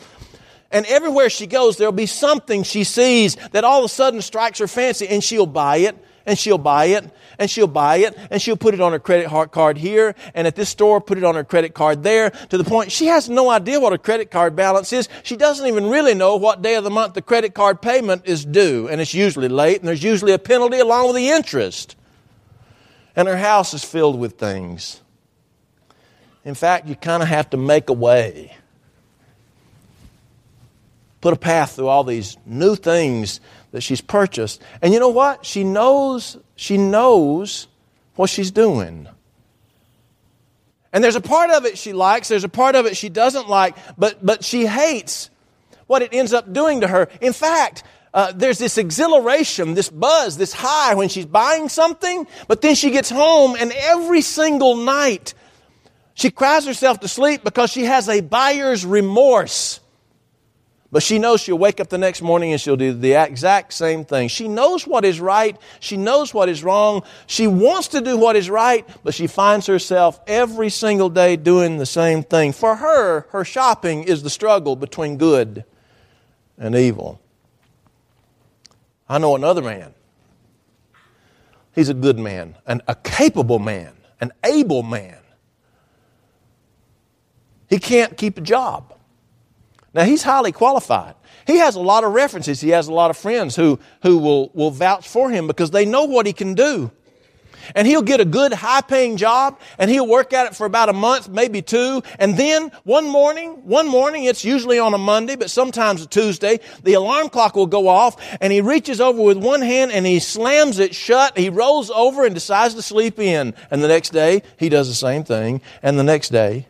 And 0.71 0.87
everywhere 0.87 1.29
she 1.29 1.47
goes, 1.47 1.77
there'll 1.77 1.93
be 1.93 2.07
something 2.07 2.63
she 2.63 2.85
sees 2.85 3.37
that 3.53 3.65
all 3.65 3.81
of 3.81 3.85
a 3.85 3.89
sudden 3.89 4.23
strikes 4.23 4.61
her 4.61 4.69
fancy 4.69 5.07
and 5.09 5.23
she'll 5.23 5.47
buy 5.47 5.79
it 5.79 5.97
and 6.29 6.39
she'll 6.39 6.59
buy 6.59 6.85
it 6.85 7.11
and 7.39 7.51
she'll 7.51 7.67
buy 7.67 7.97
it 7.97 8.17
and 8.31 8.41
she'll 8.41 8.57
put 8.57 8.75
it 8.75 8.81
on 8.81 8.93
her 8.93 8.99
credit 8.99 9.31
card 9.51 9.79
here 9.79 10.15
and 10.35 10.47
at 10.47 10.55
this 10.55 10.69
store 10.69 11.01
put 11.01 11.17
it 11.17 11.25
on 11.25 11.35
her 11.35 11.43
credit 11.43 11.73
card 11.73 12.03
there 12.03 12.31
to 12.51 12.59
the 12.59 12.65
point 12.65 12.93
she 12.93 13.07
has 13.07 13.31
no 13.31 13.49
idea 13.49 13.81
what 13.81 13.93
her 13.93 13.99
credit 13.99 14.31
card 14.31 14.55
balance 14.55 14.93
is. 14.93 15.09
She 15.23 15.37
doesn't 15.37 15.67
even 15.67 15.89
really 15.89 16.15
know 16.15 16.37
what 16.37 16.61
day 16.61 16.75
of 16.75 16.85
the 16.85 16.91
month 16.91 17.15
the 17.15 17.23
credit 17.23 17.55
card 17.55 17.81
payment 17.81 18.23
is 18.27 18.45
due 18.45 18.89
and 18.89 19.01
it's 19.01 19.15
usually 19.15 19.49
late 19.49 19.79
and 19.79 19.89
there's 19.89 20.05
usually 20.05 20.33
a 20.33 20.39
penalty 20.39 20.79
along 20.79 21.07
with 21.07 21.17
the 21.17 21.31
interest. 21.31 21.97
And 23.17 23.27
her 23.27 23.39
house 23.39 23.73
is 23.73 23.83
filled 23.83 24.21
with 24.21 24.39
things. 24.39 25.01
In 26.45 26.55
fact, 26.55 26.87
you 26.87 26.95
kind 26.95 27.23
of 27.23 27.29
have 27.29 27.51
to 27.51 27.57
make 27.57 27.89
a 27.89 27.95
way. 27.95 28.55
Put 31.21 31.33
a 31.33 31.37
path 31.37 31.73
through 31.73 31.89
all 31.89 32.05
these 32.05 32.37
new 32.47 32.77
things 32.77 33.41
that 33.73 33.83
she's 33.83 34.01
purchased. 34.01 34.63
And 34.83 34.93
you 34.93 35.01
know 35.01 35.09
what? 35.09 35.45
She 35.45 35.65
knows, 35.65 36.37
she 36.57 36.79
knows 36.79 37.67
what 38.15 38.31
she's 38.31 38.51
doing. 38.51 39.09
And 40.93 41.05
there's 41.05 41.17
a 41.17 41.21
part 41.21 41.51
of 41.51 41.67
it 41.67 41.77
she 41.77 41.93
likes, 41.93 42.29
there's 42.29 42.45
a 42.45 42.49
part 42.49 42.75
of 42.75 42.87
it 42.87 42.97
she 42.97 43.09
doesn't 43.09 43.49
like, 43.49 43.77
but, 43.99 44.25
but 44.25 44.43
she 44.43 44.67
hates 44.67 45.31
what 45.87 46.03
it 46.03 46.13
ends 46.13 46.33
up 46.33 46.53
doing 46.53 46.81
to 46.81 46.89
her. 46.89 47.09
In 47.21 47.33
fact, 47.33 47.85
uh, 48.15 48.33
there's 48.35 48.59
this 48.59 48.79
exhilaration, 48.79 49.75
this 49.75 49.91
buzz, 49.91 50.37
this 50.39 50.53
high 50.53 50.95
when 50.95 51.09
she's 51.09 51.27
buying 51.27 51.69
something, 51.69 52.27
but 52.47 52.63
then 52.63 52.75
she 52.75 52.91
gets 52.91 53.11
home 53.11 53.55
and 53.59 53.73
every 53.73 54.23
single 54.23 54.77
night 54.77 55.35
she 56.15 56.31
cries 56.31 56.67
herself 56.67 57.01
to 57.01 57.09
sleep 57.09 57.45
because 57.45 57.71
she 57.71 57.85
has 57.85 58.09
a 58.09 58.21
buyer's 58.21 58.85
remorse. 58.85 59.81
But 60.91 61.03
she 61.03 61.19
knows 61.19 61.41
she'll 61.43 61.59
wake 61.59 61.81
up 61.81 61.91
the 61.91 61.99
next 61.99 62.23
morning 62.23 62.53
and 62.53 62.61
she'll 62.61 62.77
do 62.77 62.95
the 62.95 63.13
exact 63.13 63.75
same 63.75 64.07
thing. 64.07 64.29
She 64.29 64.49
knows 64.49 64.87
what 64.87 65.05
is 65.05 65.21
right. 65.21 65.55
She 65.81 65.99
knows 65.99 66.33
what 66.33 66.49
is 66.49 66.65
wrong. 66.65 67.03
She 67.27 67.47
wants 67.47 67.89
to 67.89 68.01
do 68.01 68.17
what 68.17 68.37
is 68.37 68.49
right, 68.49 68.89
but 69.05 69.13
she 69.13 69.27
finds 69.27 69.67
herself 69.67 70.19
every 70.27 70.71
single 70.71 71.11
day 71.11 71.37
doing 71.37 71.77
the 71.77 71.85
same 71.85 72.23
thing. 72.23 72.53
For 72.53 72.77
her, 72.77 73.27
her 73.31 73.45
shopping 73.45 74.05
is 74.05 74.23
the 74.23 74.31
struggle 74.31 74.77
between 74.77 75.19
good 75.19 75.65
and 76.57 76.75
evil. 76.75 77.21
I 79.09 79.19
know 79.19 79.37
another 79.37 79.63
man. 79.63 79.93
He's 81.75 81.91
a 81.91 81.95
good 81.95 82.19
man, 82.19 82.57
an, 82.67 82.81
a 82.89 82.95
capable 82.95 83.59
man, 83.59 83.93
an 84.23 84.33
able 84.43 84.83
man. 84.83 85.19
He 87.69 87.79
can't 87.79 88.17
keep 88.17 88.39
a 88.39 88.41
job. 88.41 88.95
Now, 89.95 90.05
he's 90.05 90.23
highly 90.23 90.53
qualified. 90.53 91.15
He 91.47 91.59
has 91.59 91.77
a 91.77 91.81
lot 91.81 92.05
of 92.05 92.13
references. 92.13 92.61
He 92.61 92.71
has 92.71 92.89
a 92.89 92.93
lot 92.93 93.11
of 93.11 93.17
friends 93.17 93.57
who, 93.57 93.79
who 94.03 94.19
will, 94.19 94.51
will 94.53 94.71
vouch 94.71 95.09
for 95.09 95.31
him 95.31 95.47
because 95.47 95.71
they 95.71 95.87
know 95.87 96.05
what 96.05 96.27
he 96.27 96.33
can 96.33 96.55
do. 96.55 96.91
And 97.75 97.87
he'll 97.87 98.03
get 98.03 98.21
a 98.21 98.25
good 98.25 98.53
high 98.53 98.81
paying 98.81 99.17
job 99.17 99.59
and 99.79 99.91
he'll 99.91 100.07
work 100.07 100.33
at 100.33 100.47
it 100.47 100.57
for 100.57 100.67
about 100.67 100.89
a 100.89 100.93
month, 100.93 101.29
maybe 101.29 101.63
two. 101.63 102.03
And 102.19 102.37
then 102.37 102.71
one 102.85 103.09
morning, 103.09 103.67
one 103.67 103.89
morning, 103.89 104.25
it's 104.25 104.45
usually 104.45 104.79
on 104.79 104.95
a 104.95 104.99
Monday, 104.99 105.37
but 105.37 105.51
sometimes 105.51 106.03
a 106.03 106.07
Tuesday, 106.07 106.61
the 106.83 106.95
alarm 106.95 107.29
clock 107.29 107.57
will 107.57 107.67
go 107.67 107.89
off 107.89 108.17
and 108.41 108.53
he 108.53 108.61
reaches 108.61 109.01
over 109.01 109.21
with 109.21 109.39
one 109.39 109.63
hand 109.63 109.93
and 109.93 110.07
he 110.07 110.19
slams 110.19 110.79
it 110.79 110.95
shut. 110.95 111.37
He 111.37 111.51
rolls 111.51 111.91
over 111.91 112.25
and 112.25 112.35
decides 112.35 112.75
to 112.75 112.83
sleep 112.83 113.19
in. 113.19 113.55
And 113.71 113.83
the 113.83 113.89
next 113.89 114.11
day, 114.11 114.43
he 114.59 114.69
does 114.69 114.89
the 114.89 114.95
same 114.95 115.25
thing. 115.25 115.61
And 115.83 115.99
the 115.99 116.05
next 116.05 116.31
day, 116.31 116.67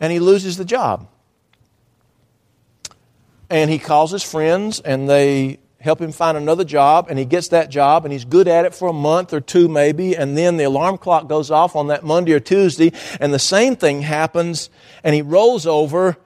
and 0.00 0.12
he 0.12 0.18
loses 0.18 0.56
the 0.56 0.64
job. 0.64 1.08
And 3.48 3.70
he 3.70 3.78
calls 3.78 4.10
his 4.10 4.22
friends 4.22 4.80
and 4.80 5.08
they 5.08 5.58
help 5.80 6.00
him 6.00 6.12
find 6.12 6.36
another 6.36 6.64
job 6.64 7.06
and 7.08 7.18
he 7.18 7.24
gets 7.24 7.48
that 7.48 7.70
job 7.70 8.04
and 8.04 8.12
he's 8.12 8.24
good 8.24 8.48
at 8.48 8.64
it 8.64 8.74
for 8.74 8.88
a 8.88 8.92
month 8.92 9.32
or 9.32 9.40
two 9.40 9.66
maybe 9.66 10.14
and 10.14 10.36
then 10.36 10.58
the 10.58 10.64
alarm 10.64 10.98
clock 10.98 11.26
goes 11.26 11.50
off 11.50 11.74
on 11.74 11.86
that 11.86 12.04
Monday 12.04 12.32
or 12.32 12.40
Tuesday 12.40 12.92
and 13.18 13.32
the 13.32 13.38
same 13.38 13.76
thing 13.76 14.02
happens 14.02 14.68
and 15.02 15.14
he 15.14 15.22
rolls 15.22 15.66
over 15.66 16.18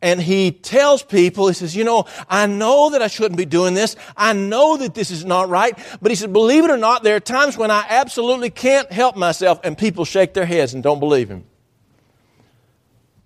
and 0.00 0.20
he 0.20 0.52
tells 0.52 1.02
people, 1.02 1.48
he 1.48 1.54
says, 1.54 1.74
you 1.74 1.82
know, 1.82 2.04
I 2.28 2.46
know 2.46 2.90
that 2.90 3.02
I 3.02 3.08
shouldn't 3.08 3.36
be 3.36 3.44
doing 3.44 3.74
this. 3.74 3.96
I 4.16 4.32
know 4.32 4.76
that 4.76 4.94
this 4.94 5.10
is 5.10 5.24
not 5.24 5.48
right. 5.48 5.76
But 6.00 6.12
he 6.12 6.14
said, 6.14 6.32
believe 6.32 6.64
it 6.64 6.70
or 6.70 6.76
not, 6.76 7.02
there 7.02 7.16
are 7.16 7.20
times 7.20 7.58
when 7.58 7.72
I 7.72 7.84
absolutely 7.88 8.50
can't 8.50 8.92
help 8.92 9.16
myself 9.16 9.58
and 9.64 9.76
people 9.76 10.04
shake 10.04 10.34
their 10.34 10.46
heads 10.46 10.72
and 10.72 10.84
don't 10.84 11.00
believe 11.00 11.28
him. 11.28 11.47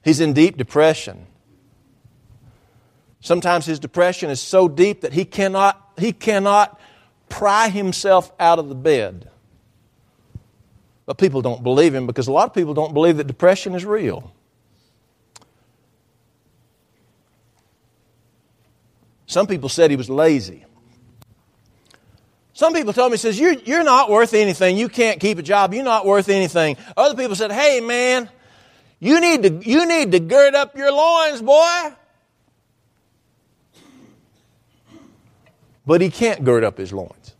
He's 0.04 0.20
in 0.20 0.32
deep 0.32 0.56
depression. 0.56 1.26
Sometimes 3.20 3.66
his 3.66 3.78
depression 3.78 4.30
is 4.30 4.40
so 4.40 4.68
deep 4.68 5.02
that 5.02 5.12
he 5.12 5.24
cannot, 5.24 5.80
he 5.96 6.12
cannot 6.12 6.80
pry 7.28 7.68
himself 7.68 8.32
out 8.40 8.58
of 8.58 8.68
the 8.68 8.74
bed. 8.74 9.30
But 11.06 11.18
people 11.18 11.40
don't 11.40 11.62
believe 11.62 11.94
him 11.94 12.06
because 12.06 12.26
a 12.26 12.32
lot 12.32 12.48
of 12.48 12.54
people 12.54 12.74
don't 12.74 12.94
believe 12.94 13.16
that 13.18 13.26
depression 13.26 13.74
is 13.74 13.84
real. 13.84 14.32
Some 19.26 19.46
people 19.46 19.68
said 19.68 19.90
he 19.90 19.96
was 19.96 20.10
lazy. 20.10 20.64
Some 22.52 22.74
people 22.74 22.92
told 22.92 23.10
me, 23.10 23.18
says, 23.18 23.40
you're, 23.40 23.54
you're 23.54 23.82
not 23.82 24.10
worth 24.10 24.34
anything. 24.34 24.76
You 24.76 24.88
can't 24.88 25.18
keep 25.20 25.38
a 25.38 25.42
job. 25.42 25.72
You're 25.72 25.84
not 25.84 26.04
worth 26.04 26.28
anything. 26.28 26.76
Other 26.96 27.16
people 27.16 27.34
said, 27.34 27.50
hey, 27.50 27.80
man, 27.80 28.28
you 29.02 29.20
need 29.20 29.42
to, 29.42 29.68
you 29.68 29.84
need 29.84 30.12
to 30.12 30.20
gird 30.20 30.54
up 30.54 30.76
your 30.76 30.92
loins, 30.92 31.42
boy. 31.42 31.92
But 35.84 36.00
he 36.00 36.08
can't 36.08 36.44
gird 36.44 36.62
up 36.62 36.78
his 36.78 36.92
loins. 36.92 37.34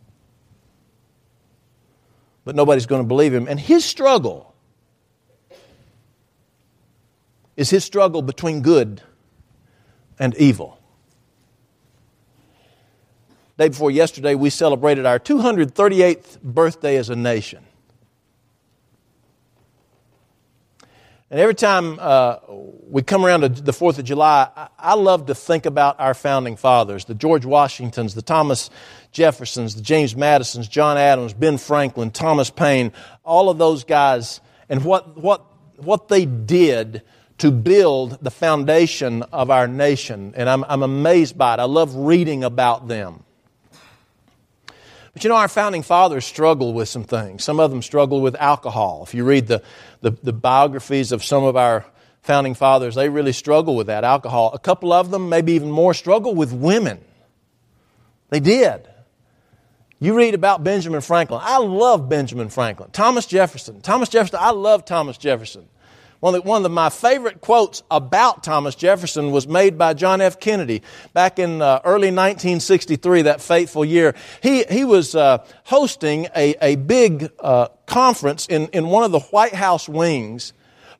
But 2.43 2.57
nobody's 2.57 2.85
going 2.85 3.01
to 3.01 3.07
believe 3.07 3.33
him. 3.33 3.47
And 3.47 3.57
his 3.57 3.85
struggle 3.85 4.53
is 7.55 7.69
his 7.69 7.85
struggle 7.85 8.21
between 8.21 8.61
good 8.61 9.01
and 10.19 10.35
evil. 10.35 10.77
Day 13.57 13.69
before 13.69 13.89
yesterday, 13.89 14.35
we 14.35 14.49
celebrated 14.49 15.05
our 15.05 15.17
238th 15.17 16.41
birthday 16.41 16.97
as 16.97 17.09
a 17.09 17.15
nation. 17.15 17.65
And 21.33 21.39
every 21.39 21.55
time 21.55 21.97
uh, 21.99 22.37
we 22.47 23.01
come 23.01 23.25
around 23.25 23.41
to 23.41 23.49
the 23.49 23.71
4th 23.71 23.97
of 23.97 24.05
July, 24.05 24.47
I, 24.55 24.67
I 24.77 24.93
love 24.93 25.25
to 25.25 25.33
think 25.33 25.65
about 25.65 25.99
our 25.99 26.13
founding 26.13 26.55
fathers 26.55 27.05
the 27.05 27.15
George 27.15 27.43
Washingtons, 27.43 28.13
the 28.13 28.21
Thomas 28.21 28.69
Jeffersons, 29.11 29.73
the 29.73 29.81
James 29.81 30.15
Madisons, 30.15 30.67
John 30.67 30.95
Adams, 30.95 31.33
Ben 31.33 31.57
Franklin, 31.57 32.11
Thomas 32.11 32.51
Paine, 32.51 32.91
all 33.23 33.49
of 33.49 33.57
those 33.57 33.83
guys, 33.83 34.41
and 34.69 34.85
what, 34.85 35.17
what, 35.17 35.43
what 35.77 36.07
they 36.07 36.25
did 36.25 37.01
to 37.39 37.49
build 37.49 38.23
the 38.23 38.29
foundation 38.29 39.23
of 39.23 39.49
our 39.49 39.67
nation. 39.67 40.35
And 40.37 40.47
I'm, 40.47 40.63
I'm 40.65 40.83
amazed 40.83 41.35
by 41.35 41.55
it. 41.55 41.59
I 41.59 41.63
love 41.63 41.95
reading 41.95 42.43
about 42.43 42.87
them. 42.87 43.23
But 45.13 45.23
you 45.23 45.29
know, 45.29 45.35
our 45.35 45.47
founding 45.47 45.83
fathers 45.83 46.25
struggled 46.25 46.75
with 46.75 46.89
some 46.89 47.03
things. 47.03 47.43
Some 47.43 47.59
of 47.59 47.69
them 47.69 47.81
struggled 47.81 48.23
with 48.23 48.35
alcohol. 48.35 49.03
If 49.03 49.13
you 49.13 49.23
read 49.23 49.47
the, 49.47 49.61
the, 50.01 50.11
the, 50.11 50.33
biographies 50.33 51.11
of 51.11 51.23
some 51.23 51.43
of 51.43 51.55
our 51.55 51.85
founding 52.21 52.55
fathers, 52.55 52.95
they 52.95 53.09
really 53.09 53.31
struggle 53.31 53.75
with 53.75 53.87
that 53.87 54.03
alcohol. 54.03 54.51
A 54.53 54.59
couple 54.59 54.91
of 54.91 55.11
them, 55.11 55.29
maybe 55.29 55.53
even 55.53 55.69
more, 55.69 55.93
struggle 55.93 56.33
with 56.33 56.51
women. 56.51 56.99
They 58.29 58.39
did. 58.39 58.87
You 59.99 60.15
read 60.15 60.33
about 60.33 60.63
Benjamin 60.63 61.01
Franklin. 61.01 61.39
I 61.43 61.59
love 61.59 62.09
Benjamin 62.09 62.49
Franklin. 62.49 62.89
Thomas 62.91 63.27
Jefferson. 63.27 63.81
Thomas 63.81 64.09
Jefferson, 64.09 64.39
I 64.41 64.49
love 64.49 64.83
Thomas 64.83 65.17
Jefferson. 65.17 65.67
One 66.23 66.35
of, 66.35 66.43
the, 66.43 66.47
one 66.49 66.65
of 66.65 66.71
my 66.71 66.89
favorite 66.89 67.41
quotes 67.41 67.83
about 67.91 68.43
Thomas 68.43 68.75
Jefferson 68.75 69.31
was 69.31 69.45
made 69.45 69.77
by 69.77 69.93
John 69.93 70.21
F. 70.21 70.39
Kennedy 70.39 70.81
back 71.11 71.37
in 71.37 71.61
uh, 71.61 71.81
early 71.83 72.11
1963, 72.11 73.23
that 73.23 73.41
fateful 73.41 73.83
year. 73.83 74.15
He, 74.41 74.63
he 74.63 74.85
was 74.85 75.15
uh, 75.15 75.45
hosting 75.65 76.27
a, 76.33 76.55
a 76.61 76.77
big 76.77 77.29
uh, 77.41 77.67
conference 77.87 78.47
in, 78.47 78.67
in 78.67 78.87
one 78.87 79.03
of 79.03 79.11
the 79.11 79.19
White 79.19 79.53
House 79.53 79.89
wings 79.89 80.53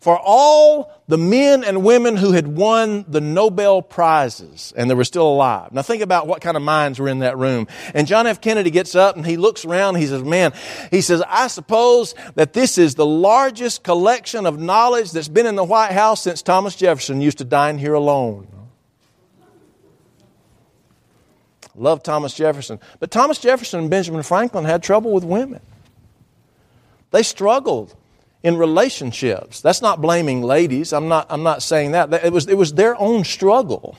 for 0.03 0.19
all 0.19 0.91
the 1.07 1.17
men 1.17 1.63
and 1.63 1.81
women 1.81 2.17
who 2.17 2.33
had 2.33 2.45
won 2.45 3.05
the 3.07 3.22
Nobel 3.22 3.81
Prizes 3.81 4.74
and 4.75 4.89
they 4.89 4.95
were 4.95 5.05
still 5.05 5.25
alive. 5.25 5.72
Now 5.72 5.81
think 5.81 6.03
about 6.03 6.27
what 6.27 6.41
kind 6.41 6.57
of 6.57 6.63
minds 6.63 7.00
were 7.00 7.07
in 7.07 7.19
that 7.19 7.38
room. 7.38 7.69
And 7.93 8.05
John 8.05 8.27
F. 8.27 8.41
Kennedy 8.41 8.69
gets 8.69 8.95
up 8.95 9.15
and 9.15 9.25
he 9.25 9.38
looks 9.38 9.63
around. 9.63 9.95
he 9.95 10.05
says, 10.05 10.22
man, 10.22 10.51
he 10.91 11.00
says, 11.00 11.24
I 11.25 11.48
suppose 11.48 12.15
that 12.36 12.51
this 12.51 12.77
is 12.77 12.95
the 12.95 13.05
largest 13.05 13.83
collection 13.83 14.45
of 14.45 14.60
knowledge 14.60 15.12
that's 15.13 15.29
been 15.29 15.45
in 15.45 15.55
the 15.55 15.63
White 15.63 15.93
House 15.93 16.22
since 16.22 16.41
Thomas 16.41 16.75
Jefferson 16.75 17.22
used 17.22 17.38
to 17.38 17.45
dine 17.45 17.77
here 17.77 17.93
alone. 17.93 18.50
Love 21.75 22.03
Thomas 22.03 22.33
Jefferson. 22.33 22.77
But 23.00 23.10
Thomas 23.10 23.38
Jefferson 23.38 23.79
and 23.79 23.89
Benjamin 23.89 24.24
Franklin 24.24 24.65
had 24.65 24.83
trouble 24.83 25.13
with 25.13 25.24
women. 25.24 25.62
They 27.12 27.24
struggled 27.24 27.95
in 28.43 28.57
relationships. 28.57 29.62
That's 29.62 29.81
not 29.81 30.01
blaming 30.01 30.43
ladies. 30.43 30.93
I'm 30.93 31.07
not, 31.07 31.27
I'm 31.29 31.43
not 31.43 31.63
saying 31.63 31.91
that. 31.91 32.13
It 32.13 32.33
was, 32.33 32.47
it 32.47 32.57
was 32.57 32.73
their 32.73 32.95
own 33.00 33.23
struggle. 33.23 33.97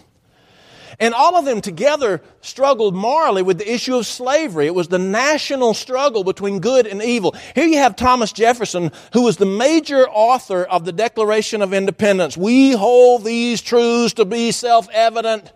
And 1.00 1.12
all 1.12 1.36
of 1.36 1.44
them 1.44 1.60
together 1.60 2.22
struggled 2.40 2.94
morally 2.94 3.42
with 3.42 3.58
the 3.58 3.72
issue 3.72 3.96
of 3.96 4.06
slavery. 4.06 4.66
It 4.66 4.74
was 4.74 4.88
the 4.88 4.98
national 4.98 5.74
struggle 5.74 6.22
between 6.22 6.60
good 6.60 6.86
and 6.86 7.02
evil. 7.02 7.34
Here 7.54 7.66
you 7.66 7.78
have 7.78 7.96
Thomas 7.96 8.32
Jefferson, 8.32 8.92
who 9.12 9.22
was 9.22 9.36
the 9.36 9.46
major 9.46 10.08
author 10.08 10.62
of 10.62 10.84
the 10.84 10.92
Declaration 10.92 11.62
of 11.62 11.72
Independence. 11.72 12.36
We 12.36 12.72
hold 12.72 13.24
these 13.24 13.60
truths 13.60 14.14
to 14.14 14.24
be 14.24 14.52
self-evident 14.52 15.50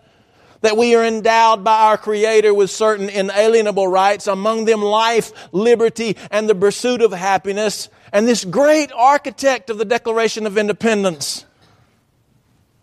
that 0.61 0.77
we 0.77 0.95
are 0.95 1.03
endowed 1.03 1.63
by 1.63 1.87
our 1.87 1.97
Creator 1.97 2.53
with 2.53 2.69
certain 2.69 3.09
inalienable 3.09 3.87
rights, 3.87 4.27
among 4.27 4.65
them 4.65 4.81
life, 4.81 5.31
liberty, 5.51 6.17
and 6.31 6.49
the 6.49 6.55
pursuit 6.55 7.01
of 7.01 7.11
happiness. 7.11 7.89
And 8.11 8.27
this 8.27 8.43
great 8.43 8.91
architect 8.91 9.69
of 9.69 9.77
the 9.77 9.85
Declaration 9.85 10.45
of 10.45 10.57
Independence 10.57 11.45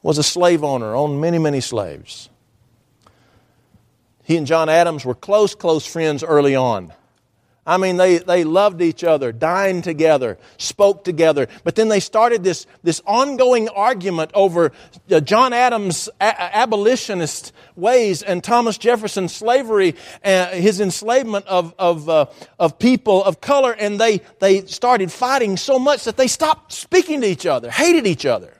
was 0.02 0.18
a 0.18 0.22
slave 0.22 0.62
owner, 0.62 0.94
owned 0.94 1.20
many, 1.20 1.38
many 1.38 1.60
slaves. 1.60 2.30
He 4.22 4.36
and 4.36 4.46
John 4.46 4.68
Adams 4.68 5.04
were 5.04 5.14
close, 5.14 5.54
close 5.54 5.86
friends 5.86 6.24
early 6.24 6.56
on. 6.56 6.92
I 7.66 7.78
mean, 7.78 7.96
they, 7.96 8.18
they 8.18 8.44
loved 8.44 8.80
each 8.80 9.02
other, 9.02 9.32
dined 9.32 9.82
together, 9.82 10.38
spoke 10.56 11.02
together. 11.02 11.48
But 11.64 11.74
then 11.74 11.88
they 11.88 11.98
started 11.98 12.44
this, 12.44 12.64
this 12.84 13.02
ongoing 13.04 13.68
argument 13.68 14.30
over 14.34 14.70
uh, 15.10 15.20
John 15.20 15.52
Adams' 15.52 16.08
a- 16.20 16.56
abolitionist 16.56 17.52
ways 17.74 18.22
and 18.22 18.42
Thomas 18.44 18.78
Jefferson's 18.78 19.34
slavery, 19.34 19.96
uh, 20.24 20.50
his 20.50 20.80
enslavement 20.80 21.46
of, 21.46 21.74
of, 21.76 22.08
uh, 22.08 22.26
of 22.58 22.78
people 22.78 23.24
of 23.24 23.40
color. 23.40 23.72
And 23.72 24.00
they, 24.00 24.20
they 24.38 24.64
started 24.66 25.10
fighting 25.10 25.56
so 25.56 25.80
much 25.80 26.04
that 26.04 26.16
they 26.16 26.28
stopped 26.28 26.72
speaking 26.72 27.20
to 27.22 27.26
each 27.26 27.46
other, 27.46 27.70
hated 27.70 28.06
each 28.06 28.26
other. 28.26 28.52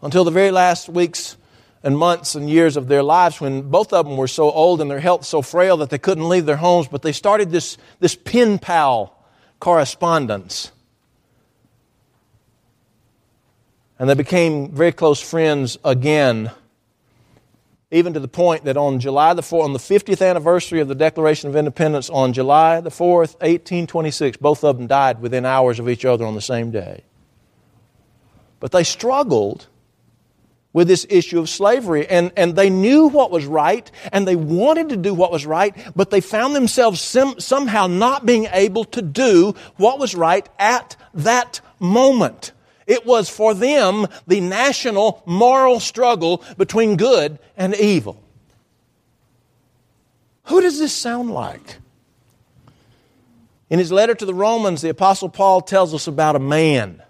Until 0.00 0.24
the 0.24 0.30
very 0.30 0.52
last 0.52 0.88
weeks 0.88 1.36
and 1.82 1.96
months 1.96 2.34
and 2.34 2.50
years 2.50 2.76
of 2.76 2.88
their 2.88 3.02
lives 3.02 3.40
when 3.40 3.62
both 3.62 3.92
of 3.92 4.06
them 4.06 4.16
were 4.16 4.28
so 4.28 4.50
old 4.50 4.80
and 4.80 4.90
their 4.90 5.00
health 5.00 5.24
so 5.24 5.42
frail 5.42 5.76
that 5.78 5.90
they 5.90 5.98
couldn't 5.98 6.28
leave 6.28 6.46
their 6.46 6.56
homes, 6.56 6.88
but 6.88 7.02
they 7.02 7.12
started 7.12 7.50
this, 7.50 7.78
this 8.00 8.14
pen 8.14 8.58
pal 8.58 9.16
correspondence. 9.60 10.72
And 13.98 14.08
they 14.08 14.14
became 14.14 14.70
very 14.70 14.92
close 14.92 15.20
friends 15.20 15.76
again, 15.84 16.50
even 17.90 18.12
to 18.14 18.20
the 18.20 18.28
point 18.28 18.64
that 18.64 18.76
on 18.76 19.00
July 19.00 19.34
the 19.34 19.42
4th, 19.42 19.64
on 19.64 19.72
the 19.72 19.78
50th 19.78 20.28
anniversary 20.28 20.80
of 20.80 20.88
the 20.88 20.94
Declaration 20.94 21.48
of 21.48 21.56
Independence, 21.56 22.08
on 22.10 22.32
July 22.32 22.80
the 22.80 22.90
4th, 22.90 23.34
1826, 23.40 24.36
both 24.36 24.62
of 24.62 24.76
them 24.76 24.86
died 24.86 25.20
within 25.20 25.44
hours 25.44 25.78
of 25.80 25.88
each 25.88 26.04
other 26.04 26.24
on 26.24 26.34
the 26.34 26.40
same 26.40 26.70
day. 26.70 27.02
But 28.60 28.72
they 28.72 28.84
struggled 28.84 29.66
with 30.78 30.86
this 30.86 31.04
issue 31.10 31.40
of 31.40 31.48
slavery. 31.48 32.06
And, 32.06 32.30
and 32.36 32.54
they 32.54 32.70
knew 32.70 33.08
what 33.08 33.32
was 33.32 33.44
right 33.44 33.90
and 34.12 34.28
they 34.28 34.36
wanted 34.36 34.90
to 34.90 34.96
do 34.96 35.12
what 35.12 35.32
was 35.32 35.44
right, 35.44 35.74
but 35.96 36.10
they 36.10 36.20
found 36.20 36.54
themselves 36.54 37.00
sim- 37.00 37.40
somehow 37.40 37.88
not 37.88 38.24
being 38.24 38.46
able 38.52 38.84
to 38.84 39.02
do 39.02 39.56
what 39.76 39.98
was 39.98 40.14
right 40.14 40.48
at 40.56 40.94
that 41.14 41.60
moment. 41.80 42.52
It 42.86 43.04
was 43.04 43.28
for 43.28 43.54
them 43.54 44.06
the 44.28 44.40
national 44.40 45.20
moral 45.26 45.80
struggle 45.80 46.44
between 46.56 46.96
good 46.96 47.40
and 47.56 47.74
evil. 47.74 48.22
Who 50.44 50.60
does 50.60 50.78
this 50.78 50.94
sound 50.94 51.32
like? 51.32 51.78
In 53.68 53.80
his 53.80 53.90
letter 53.90 54.14
to 54.14 54.24
the 54.24 54.32
Romans, 54.32 54.80
the 54.80 54.90
Apostle 54.90 55.28
Paul 55.28 55.60
tells 55.60 55.92
us 55.92 56.06
about 56.06 56.36
a 56.36 56.38
man 56.38 57.02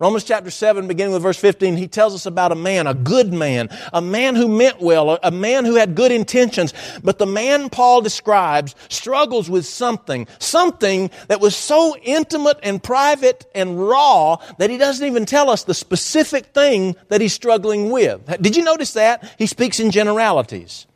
Romans 0.00 0.22
chapter 0.22 0.48
7, 0.48 0.86
beginning 0.86 1.12
with 1.12 1.22
verse 1.22 1.38
15, 1.38 1.76
he 1.76 1.88
tells 1.88 2.14
us 2.14 2.24
about 2.24 2.52
a 2.52 2.54
man, 2.54 2.86
a 2.86 2.94
good 2.94 3.32
man, 3.32 3.68
a 3.92 4.00
man 4.00 4.36
who 4.36 4.46
meant 4.46 4.80
well, 4.80 5.18
a 5.24 5.32
man 5.32 5.64
who 5.64 5.74
had 5.74 5.96
good 5.96 6.12
intentions. 6.12 6.72
But 7.02 7.18
the 7.18 7.26
man 7.26 7.68
Paul 7.68 8.00
describes 8.00 8.76
struggles 8.88 9.50
with 9.50 9.66
something, 9.66 10.28
something 10.38 11.10
that 11.26 11.40
was 11.40 11.56
so 11.56 11.96
intimate 12.00 12.60
and 12.62 12.80
private 12.80 13.50
and 13.56 13.76
raw 13.76 14.36
that 14.58 14.70
he 14.70 14.78
doesn't 14.78 15.04
even 15.04 15.26
tell 15.26 15.50
us 15.50 15.64
the 15.64 15.74
specific 15.74 16.46
thing 16.54 16.94
that 17.08 17.20
he's 17.20 17.32
struggling 17.32 17.90
with. 17.90 18.24
Did 18.40 18.54
you 18.54 18.62
notice 18.62 18.92
that? 18.92 19.34
He 19.36 19.46
speaks 19.46 19.80
in 19.80 19.90
generalities. 19.90 20.86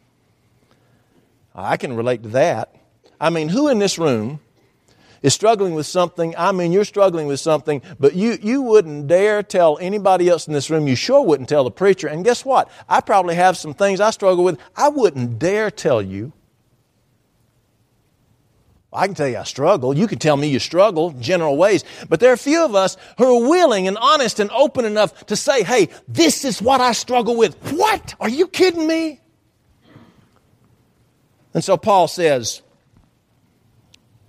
I 1.56 1.76
can 1.76 1.96
relate 1.96 2.22
to 2.22 2.28
that. 2.30 2.72
I 3.20 3.30
mean, 3.30 3.48
who 3.48 3.66
in 3.66 3.80
this 3.80 3.98
room 3.98 4.38
is 5.22 5.32
struggling 5.34 5.74
with 5.74 5.86
something, 5.86 6.34
I 6.36 6.52
mean, 6.52 6.72
you're 6.72 6.84
struggling 6.84 7.26
with 7.26 7.40
something, 7.40 7.80
but 7.98 8.14
you, 8.14 8.38
you 8.42 8.62
wouldn't 8.62 9.06
dare 9.06 9.42
tell 9.42 9.78
anybody 9.78 10.28
else 10.28 10.46
in 10.46 10.52
this 10.52 10.68
room. 10.68 10.86
You 10.88 10.96
sure 10.96 11.24
wouldn't 11.24 11.48
tell 11.48 11.64
the 11.64 11.70
preacher. 11.70 12.08
And 12.08 12.24
guess 12.24 12.44
what? 12.44 12.70
I 12.88 13.00
probably 13.00 13.36
have 13.36 13.56
some 13.56 13.74
things 13.74 14.00
I 14.00 14.10
struggle 14.10 14.44
with. 14.44 14.58
I 14.76 14.88
wouldn't 14.88 15.38
dare 15.38 15.70
tell 15.70 16.02
you. 16.02 16.32
I 18.92 19.06
can 19.06 19.14
tell 19.14 19.28
you 19.28 19.38
I 19.38 19.44
struggle. 19.44 19.96
You 19.96 20.06
can 20.06 20.18
tell 20.18 20.36
me 20.36 20.48
you 20.48 20.58
struggle, 20.58 21.12
general 21.12 21.56
ways. 21.56 21.82
But 22.10 22.20
there 22.20 22.30
are 22.30 22.34
a 22.34 22.38
few 22.38 22.62
of 22.62 22.74
us 22.74 22.98
who 23.16 23.24
are 23.24 23.48
willing 23.48 23.88
and 23.88 23.96
honest 23.96 24.38
and 24.38 24.50
open 24.50 24.84
enough 24.84 25.26
to 25.26 25.36
say, 25.36 25.62
hey, 25.62 25.88
this 26.08 26.44
is 26.44 26.60
what 26.60 26.82
I 26.82 26.92
struggle 26.92 27.36
with. 27.36 27.56
What? 27.72 28.14
Are 28.20 28.28
you 28.28 28.46
kidding 28.48 28.86
me? 28.86 29.20
And 31.54 31.64
so 31.64 31.78
Paul 31.78 32.06
says, 32.06 32.60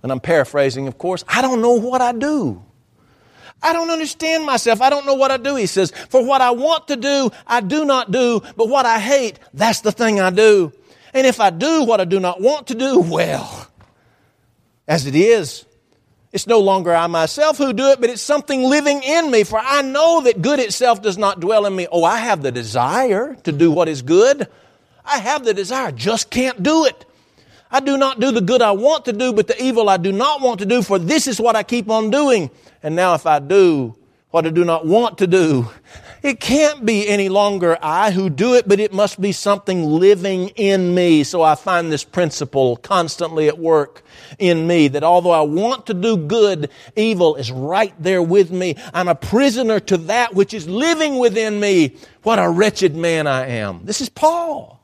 and 0.04 0.12
I'm 0.12 0.20
paraphrasing, 0.20 0.86
of 0.86 0.98
course, 0.98 1.24
I 1.26 1.40
don't 1.40 1.62
know 1.62 1.72
what 1.72 2.02
I 2.02 2.12
do. 2.12 2.62
I 3.62 3.72
don't 3.72 3.88
understand 3.88 4.44
myself. 4.44 4.82
I 4.82 4.90
don't 4.90 5.06
know 5.06 5.14
what 5.14 5.30
I 5.30 5.38
do. 5.38 5.56
He 5.56 5.64
says, 5.64 5.92
for 6.10 6.22
what 6.22 6.42
I 6.42 6.50
want 6.50 6.88
to 6.88 6.96
do, 6.96 7.30
I 7.46 7.62
do 7.62 7.86
not 7.86 8.10
do, 8.10 8.42
but 8.54 8.68
what 8.68 8.84
I 8.84 8.98
hate, 8.98 9.38
that's 9.54 9.80
the 9.80 9.92
thing 9.92 10.20
I 10.20 10.28
do. 10.28 10.74
And 11.14 11.26
if 11.26 11.40
I 11.40 11.48
do 11.48 11.84
what 11.84 12.02
I 12.02 12.04
do 12.04 12.20
not 12.20 12.42
want 12.42 12.66
to 12.66 12.74
do, 12.74 13.00
well, 13.00 13.66
as 14.86 15.06
it 15.06 15.16
is, 15.16 15.64
it's 16.34 16.46
no 16.46 16.60
longer 16.60 16.94
I 16.94 17.06
myself 17.06 17.56
who 17.56 17.72
do 17.72 17.86
it, 17.86 17.98
but 17.98 18.10
it's 18.10 18.20
something 18.20 18.62
living 18.62 19.02
in 19.02 19.30
me. 19.30 19.42
For 19.42 19.58
I 19.58 19.80
know 19.80 20.20
that 20.20 20.42
good 20.42 20.60
itself 20.60 21.00
does 21.00 21.16
not 21.16 21.40
dwell 21.40 21.64
in 21.64 21.74
me. 21.74 21.86
Oh, 21.90 22.04
I 22.04 22.18
have 22.18 22.42
the 22.42 22.52
desire 22.52 23.36
to 23.44 23.52
do 23.52 23.70
what 23.70 23.88
is 23.88 24.02
good. 24.02 24.48
I 25.02 25.16
have 25.16 25.46
the 25.46 25.54
desire, 25.54 25.92
just 25.92 26.28
can't 26.28 26.62
do 26.62 26.84
it. 26.84 27.06
I 27.74 27.80
do 27.80 27.98
not 27.98 28.20
do 28.20 28.30
the 28.30 28.40
good 28.40 28.62
I 28.62 28.70
want 28.70 29.06
to 29.06 29.12
do, 29.12 29.32
but 29.32 29.48
the 29.48 29.60
evil 29.60 29.88
I 29.88 29.96
do 29.96 30.12
not 30.12 30.40
want 30.40 30.60
to 30.60 30.64
do, 30.64 30.80
for 30.80 30.96
this 30.96 31.26
is 31.26 31.40
what 31.40 31.56
I 31.56 31.64
keep 31.64 31.90
on 31.90 32.08
doing. 32.08 32.52
And 32.84 32.94
now 32.94 33.14
if 33.14 33.26
I 33.26 33.40
do 33.40 33.96
what 34.30 34.46
I 34.46 34.50
do 34.50 34.64
not 34.64 34.86
want 34.86 35.18
to 35.18 35.26
do, 35.26 35.68
it 36.22 36.38
can't 36.38 36.86
be 36.86 37.08
any 37.08 37.28
longer 37.28 37.76
I 37.82 38.12
who 38.12 38.30
do 38.30 38.54
it, 38.54 38.68
but 38.68 38.78
it 38.78 38.92
must 38.92 39.20
be 39.20 39.32
something 39.32 39.82
living 39.82 40.50
in 40.50 40.94
me. 40.94 41.24
So 41.24 41.42
I 41.42 41.56
find 41.56 41.90
this 41.90 42.04
principle 42.04 42.76
constantly 42.76 43.48
at 43.48 43.58
work 43.58 44.04
in 44.38 44.68
me 44.68 44.86
that 44.86 45.02
although 45.02 45.32
I 45.32 45.40
want 45.40 45.86
to 45.86 45.94
do 45.94 46.16
good, 46.16 46.70
evil 46.94 47.34
is 47.34 47.50
right 47.50 47.92
there 48.00 48.22
with 48.22 48.52
me. 48.52 48.76
I'm 48.92 49.08
a 49.08 49.16
prisoner 49.16 49.80
to 49.80 49.96
that 49.96 50.32
which 50.32 50.54
is 50.54 50.68
living 50.68 51.18
within 51.18 51.58
me. 51.58 51.96
What 52.22 52.38
a 52.38 52.48
wretched 52.48 52.94
man 52.94 53.26
I 53.26 53.48
am. 53.48 53.80
This 53.82 54.00
is 54.00 54.08
Paul. 54.08 54.83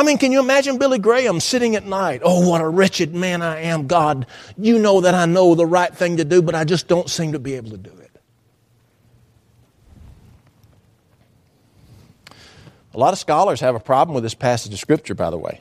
I 0.00 0.02
mean, 0.02 0.16
can 0.16 0.32
you 0.32 0.40
imagine 0.40 0.78
Billy 0.78 0.98
Graham 0.98 1.40
sitting 1.40 1.76
at 1.76 1.84
night? 1.84 2.22
Oh, 2.24 2.48
what 2.48 2.62
a 2.62 2.66
wretched 2.66 3.14
man 3.14 3.42
I 3.42 3.64
am, 3.64 3.86
God. 3.86 4.26
You 4.56 4.78
know 4.78 5.02
that 5.02 5.14
I 5.14 5.26
know 5.26 5.54
the 5.54 5.66
right 5.66 5.94
thing 5.94 6.16
to 6.16 6.24
do, 6.24 6.40
but 6.40 6.54
I 6.54 6.64
just 6.64 6.88
don't 6.88 7.10
seem 7.10 7.32
to 7.32 7.38
be 7.38 7.52
able 7.52 7.72
to 7.72 7.76
do 7.76 7.90
it. 7.90 8.10
A 12.94 12.98
lot 12.98 13.12
of 13.12 13.18
scholars 13.18 13.60
have 13.60 13.74
a 13.74 13.78
problem 13.78 14.14
with 14.14 14.22
this 14.22 14.32
passage 14.32 14.72
of 14.72 14.78
Scripture, 14.78 15.14
by 15.14 15.28
the 15.28 15.36
way. 15.36 15.60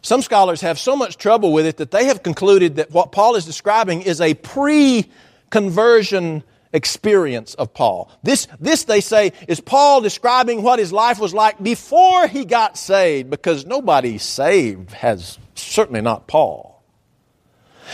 Some 0.00 0.22
scholars 0.22 0.62
have 0.62 0.78
so 0.78 0.96
much 0.96 1.18
trouble 1.18 1.52
with 1.52 1.66
it 1.66 1.76
that 1.76 1.90
they 1.90 2.06
have 2.06 2.22
concluded 2.22 2.76
that 2.76 2.92
what 2.92 3.12
Paul 3.12 3.36
is 3.36 3.44
describing 3.44 4.00
is 4.00 4.22
a 4.22 4.32
pre 4.32 5.04
conversion 5.50 6.44
experience 6.72 7.54
of 7.54 7.72
Paul. 7.74 8.10
This, 8.22 8.48
this, 8.60 8.84
they 8.84 9.00
say, 9.00 9.32
is 9.48 9.60
Paul 9.60 10.00
describing 10.00 10.62
what 10.62 10.78
his 10.78 10.92
life 10.92 11.18
was 11.18 11.34
like 11.34 11.62
before 11.62 12.26
he 12.26 12.44
got 12.44 12.76
saved, 12.76 13.30
because 13.30 13.66
nobody 13.66 14.18
saved 14.18 14.92
has 14.92 15.38
certainly 15.54 16.00
not 16.00 16.26
Paul. 16.26 16.76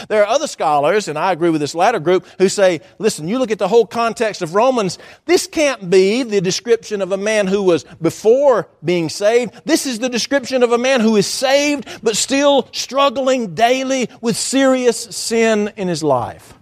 There 0.08 0.22
are 0.22 0.26
other 0.26 0.46
scholars, 0.46 1.08
and 1.08 1.18
I 1.18 1.32
agree 1.32 1.50
with 1.50 1.60
this 1.60 1.74
latter 1.74 2.00
group, 2.00 2.26
who 2.38 2.48
say, 2.48 2.80
listen, 2.98 3.28
you 3.28 3.38
look 3.38 3.50
at 3.50 3.58
the 3.58 3.68
whole 3.68 3.86
context 3.86 4.42
of 4.42 4.54
Romans, 4.54 4.98
this 5.26 5.46
can't 5.46 5.90
be 5.90 6.22
the 6.22 6.40
description 6.40 7.02
of 7.02 7.12
a 7.12 7.16
man 7.16 7.46
who 7.46 7.62
was 7.62 7.84
before 8.00 8.68
being 8.84 9.08
saved. 9.08 9.52
This 9.64 9.86
is 9.86 9.98
the 9.98 10.08
description 10.08 10.62
of 10.62 10.72
a 10.72 10.78
man 10.78 11.00
who 11.00 11.16
is 11.16 11.26
saved, 11.26 11.86
but 12.02 12.16
still 12.16 12.68
struggling 12.72 13.54
daily 13.54 14.08
with 14.20 14.36
serious 14.36 14.98
sin 14.98 15.72
in 15.76 15.88
his 15.88 16.02
life. 16.02 16.54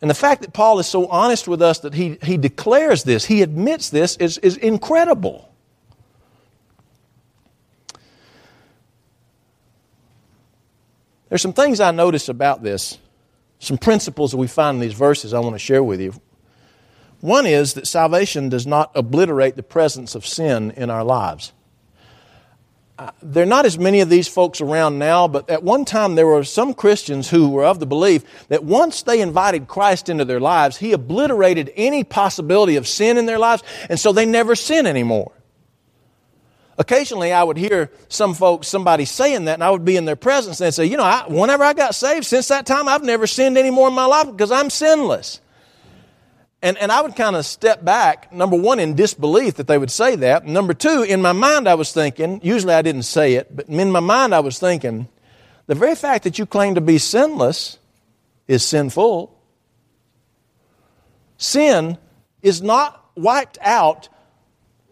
And 0.00 0.08
the 0.08 0.14
fact 0.14 0.42
that 0.42 0.52
Paul 0.52 0.78
is 0.78 0.86
so 0.86 1.06
honest 1.08 1.46
with 1.46 1.60
us 1.60 1.80
that 1.80 1.94
he, 1.94 2.18
he 2.22 2.36
declares 2.36 3.04
this, 3.04 3.26
he 3.26 3.42
admits 3.42 3.90
this, 3.90 4.16
is, 4.16 4.38
is 4.38 4.56
incredible. 4.56 5.50
There's 11.28 11.42
some 11.42 11.52
things 11.52 11.80
I 11.80 11.90
notice 11.90 12.28
about 12.28 12.62
this, 12.62 12.98
some 13.58 13.78
principles 13.78 14.32
that 14.32 14.38
we 14.38 14.46
find 14.46 14.76
in 14.76 14.80
these 14.80 14.94
verses 14.94 15.32
I 15.32 15.38
want 15.38 15.54
to 15.54 15.60
share 15.60 15.82
with 15.82 16.00
you. 16.00 16.14
One 17.20 17.46
is 17.46 17.74
that 17.74 17.86
salvation 17.86 18.48
does 18.48 18.66
not 18.66 18.90
obliterate 18.94 19.54
the 19.54 19.62
presence 19.62 20.14
of 20.14 20.26
sin 20.26 20.70
in 20.72 20.88
our 20.88 21.04
lives. 21.04 21.52
Uh, 23.00 23.10
there 23.22 23.44
are 23.44 23.46
not 23.46 23.64
as 23.64 23.78
many 23.78 24.02
of 24.02 24.10
these 24.10 24.28
folks 24.28 24.60
around 24.60 24.98
now, 24.98 25.26
but 25.26 25.48
at 25.48 25.62
one 25.62 25.86
time 25.86 26.16
there 26.16 26.26
were 26.26 26.44
some 26.44 26.74
Christians 26.74 27.30
who 27.30 27.48
were 27.48 27.64
of 27.64 27.80
the 27.80 27.86
belief 27.86 28.22
that 28.48 28.62
once 28.62 29.04
they 29.04 29.22
invited 29.22 29.68
Christ 29.68 30.10
into 30.10 30.26
their 30.26 30.38
lives, 30.38 30.76
He 30.76 30.92
obliterated 30.92 31.72
any 31.76 32.04
possibility 32.04 32.76
of 32.76 32.86
sin 32.86 33.16
in 33.16 33.24
their 33.24 33.38
lives, 33.38 33.62
and 33.88 33.98
so 33.98 34.12
they 34.12 34.26
never 34.26 34.54
sin 34.54 34.86
anymore. 34.86 35.32
Occasionally, 36.76 37.32
I 37.32 37.42
would 37.42 37.56
hear 37.56 37.90
some 38.10 38.34
folks, 38.34 38.68
somebody 38.68 39.06
saying 39.06 39.46
that, 39.46 39.54
and 39.54 39.64
I 39.64 39.70
would 39.70 39.86
be 39.86 39.96
in 39.96 40.04
their 40.04 40.14
presence, 40.14 40.60
and 40.60 40.66
they'd 40.66 40.72
say, 40.72 40.84
You 40.84 40.98
know, 40.98 41.02
I, 41.02 41.24
whenever 41.26 41.64
I 41.64 41.72
got 41.72 41.94
saved, 41.94 42.26
since 42.26 42.48
that 42.48 42.66
time, 42.66 42.86
I've 42.86 43.02
never 43.02 43.26
sinned 43.26 43.56
anymore 43.56 43.88
in 43.88 43.94
my 43.94 44.04
life 44.04 44.26
because 44.26 44.52
I'm 44.52 44.68
sinless. 44.68 45.40
And, 46.62 46.76
and 46.76 46.92
I 46.92 47.00
would 47.00 47.16
kind 47.16 47.36
of 47.36 47.46
step 47.46 47.84
back, 47.84 48.32
number 48.32 48.56
one, 48.56 48.80
in 48.80 48.94
disbelief 48.94 49.54
that 49.54 49.66
they 49.66 49.78
would 49.78 49.90
say 49.90 50.16
that. 50.16 50.46
Number 50.46 50.74
two, 50.74 51.02
in 51.02 51.22
my 51.22 51.32
mind, 51.32 51.66
I 51.66 51.74
was 51.74 51.92
thinking, 51.92 52.40
usually 52.42 52.74
I 52.74 52.82
didn't 52.82 53.04
say 53.04 53.34
it, 53.34 53.54
but 53.54 53.68
in 53.68 53.90
my 53.90 54.00
mind, 54.00 54.34
I 54.34 54.40
was 54.40 54.58
thinking, 54.58 55.08
the 55.66 55.74
very 55.74 55.94
fact 55.94 56.24
that 56.24 56.38
you 56.38 56.44
claim 56.44 56.74
to 56.74 56.80
be 56.82 56.98
sinless 56.98 57.78
is 58.46 58.62
sinful. 58.64 59.34
Sin 61.38 61.96
is 62.42 62.60
not 62.60 63.08
wiped 63.14 63.56
out 63.62 64.08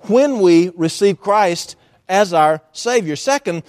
when 0.03 0.41
we 0.41 0.71
receive 0.71 1.21
Christ 1.21 1.77
as 2.09 2.33
our 2.33 2.63
Savior. 2.73 3.17
Second, 3.17 3.63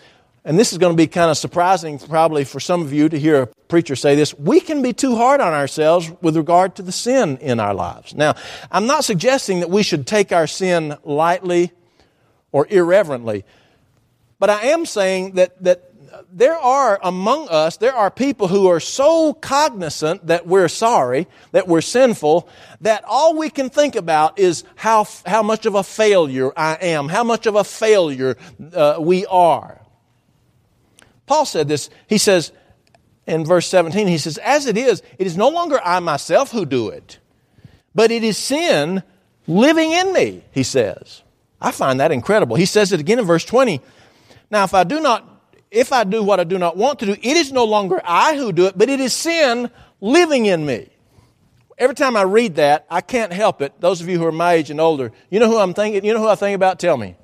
and 0.46 0.58
this 0.58 0.72
is 0.72 0.78
going 0.78 0.94
to 0.94 0.98
be 0.98 1.08
kind 1.08 1.30
of 1.30 1.38
surprising 1.38 2.00
probably 2.00 2.44
for 2.44 2.60
some 2.60 2.82
of 2.82 2.94
you 2.94 3.10
to 3.10 3.20
hear 3.20 3.44
a 3.44 3.48
preacher 3.68 3.96
say 3.96 4.16
this, 4.16 4.34
we 4.38 4.60
can 4.60 4.82
be 4.82 4.94
too 4.94 5.16
hard 5.16 5.42
on 5.42 5.54
ourselves 5.54 6.12
with 6.22 6.36
regard 6.38 6.76
to 6.76 6.82
the 6.82 6.92
sin 6.92 7.38
in 7.38 7.60
our 7.60 7.74
lives. 7.74 8.16
Now, 8.16 8.36
I'm 8.72 8.88
not 8.88 9.04
suggesting 9.04 9.60
that 9.60 9.70
we 9.70 9.84
should 9.84 10.08
take 10.08 10.32
our 10.32 10.48
sin 10.48 10.96
lightly 11.04 11.72
or 12.52 12.68
irreverently, 12.70 13.46
but 14.40 14.50
I 14.50 14.68
am 14.68 14.86
saying 14.86 15.34
that, 15.34 15.62
that 15.64 15.90
there 16.32 16.58
are 16.58 17.00
among 17.04 17.50
us, 17.50 17.78
there 17.78 17.94
are 17.94 18.10
people 18.12 18.48
who 18.48 18.68
are 18.68 18.80
so 18.80 19.34
cognizant 19.34 20.28
that 20.28 20.48
we're 20.48 20.68
sorry, 20.68 21.28
that 21.52 21.68
we're 21.68 21.82
sinful, 21.82 22.48
that 22.82 23.04
all 23.06 23.38
we 23.38 23.50
can 23.50 23.70
think 23.70 23.96
about 23.96 24.40
is 24.40 24.64
how, 24.76 25.06
how 25.26 25.44
much 25.44 25.66
of 25.66 25.76
a 25.76 25.84
failure 25.84 26.52
I 26.56 26.76
am, 26.76 27.10
how 27.10 27.24
much 27.24 27.46
of 27.46 27.56
a 27.56 27.64
failure 27.64 28.38
uh, 28.74 28.98
we 29.00 29.26
are. 29.26 29.79
Paul 31.30 31.46
said 31.46 31.68
this. 31.68 31.92
He 32.08 32.18
says 32.18 32.52
in 33.28 33.46
verse 33.46 33.68
17, 33.68 34.08
he 34.08 34.18
says, 34.18 34.40
As 34.40 34.66
it 34.66 34.76
is, 34.76 35.04
it 35.20 35.28
is 35.28 35.38
no 35.38 35.50
longer 35.50 35.80
I 35.86 36.00
myself 36.00 36.52
who 36.52 36.66
do 36.66 36.90
it, 36.90 37.20
but 37.94 38.10
it 38.10 38.24
is 38.24 38.36
sin 38.36 39.04
living 39.46 39.92
in 39.92 40.12
me, 40.12 40.44
he 40.52 40.64
says. 40.64 41.22
I 41.62 41.70
find 41.70 42.00
that 42.00 42.12
incredible. 42.12 42.56
He 42.56 42.66
says 42.66 42.92
it 42.94 43.00
again 43.00 43.20
in 43.20 43.26
verse 43.26 43.46
20. 43.46 43.80
Now, 44.50 44.64
if 44.64 44.74
I 44.74 44.84
do 44.84 45.00
not 45.00 45.24
if 45.70 45.94
I 45.94 46.04
do 46.04 46.24
what 46.24 46.40
I 46.40 46.46
do 46.46 46.58
not 46.58 46.76
want 46.76 46.98
to 47.02 47.06
do, 47.06 47.12
it 47.12 47.38
is 47.38 47.52
no 47.52 47.66
longer 47.66 48.02
I 48.04 48.36
who 48.36 48.52
do 48.52 48.66
it, 48.66 48.76
but 48.76 48.90
it 48.90 49.00
is 49.00 49.14
sin 49.14 49.70
living 50.02 50.48
in 50.48 50.66
me. 50.66 50.90
Every 51.78 51.94
time 51.94 52.18
I 52.18 52.24
read 52.24 52.56
that, 52.56 52.88
I 52.90 53.02
can't 53.02 53.32
help 53.32 53.62
it. 53.62 53.80
Those 53.80 54.02
of 54.02 54.10
you 54.10 54.18
who 54.18 54.26
are 54.26 54.32
my 54.32 54.54
age 54.54 54.72
and 54.72 54.82
older, 54.82 55.12
you 55.30 55.40
know 55.40 55.48
who 55.48 55.60
I'm 55.60 55.76
thinking, 55.76 56.04
you 56.04 56.16
know 56.16 56.22
who 56.22 56.28
I 56.28 56.34
think 56.34 56.56
about? 56.56 56.80
Tell 56.80 56.98
me. 56.98 57.18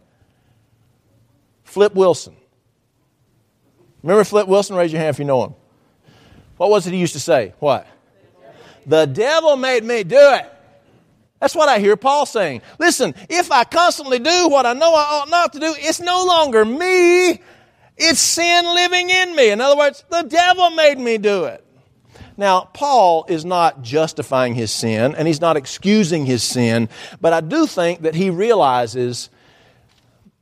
Flip 1.64 1.96
Wilson. 1.96 2.36
Remember 4.06 4.24
Flip 4.24 4.48
Wilson? 4.48 4.76
Raise 4.76 4.94
your 4.94 5.02
hand 5.02 5.16
if 5.16 5.20
you 5.20 5.26
know 5.26 5.46
him. 5.46 5.56
What 6.58 6.70
was 6.70 6.86
it 6.86 6.94
he 6.94 7.00
used 7.00 7.14
to 7.14 7.20
say? 7.20 7.56
What? 7.58 7.88
The 8.86 9.08
devil 9.08 9.56
made 9.56 9.84
me 9.84 10.04
do 10.04 10.16
it. 10.20 10.48
That's 11.40 11.56
what 11.56 11.70
I 11.70 11.80
hear 11.80 11.98
Paul 11.98 12.28
saying. 12.28 12.62
Listen, 12.78 13.16
if 13.30 13.52
I 13.52 13.64
constantly 13.64 14.20
do 14.20 14.48
what 14.48 14.68
I 14.68 14.74
know 14.74 14.94
I 14.94 15.02
ought 15.02 15.30
not 15.30 15.54
to 15.54 15.60
do, 15.60 15.74
it's 15.76 16.00
no 16.00 16.24
longer 16.24 16.64
me, 16.64 17.42
it's 17.98 18.20
sin 18.20 18.66
living 18.66 19.10
in 19.10 19.36
me. 19.36 19.50
In 19.50 19.60
other 19.60 19.76
words, 19.76 20.06
the 20.12 20.22
devil 20.22 20.70
made 20.70 21.00
me 21.00 21.18
do 21.18 21.46
it. 21.46 21.66
Now, 22.38 22.70
Paul 22.74 23.26
is 23.28 23.44
not 23.44 23.82
justifying 23.82 24.54
his 24.54 24.70
sin 24.70 25.16
and 25.16 25.28
he's 25.28 25.42
not 25.42 25.58
excusing 25.58 26.28
his 26.28 26.44
sin, 26.44 26.90
but 27.20 27.34
I 27.34 27.42
do 27.42 27.66
think 27.66 28.04
that 28.04 28.14
he 28.14 28.30
realizes 28.30 29.32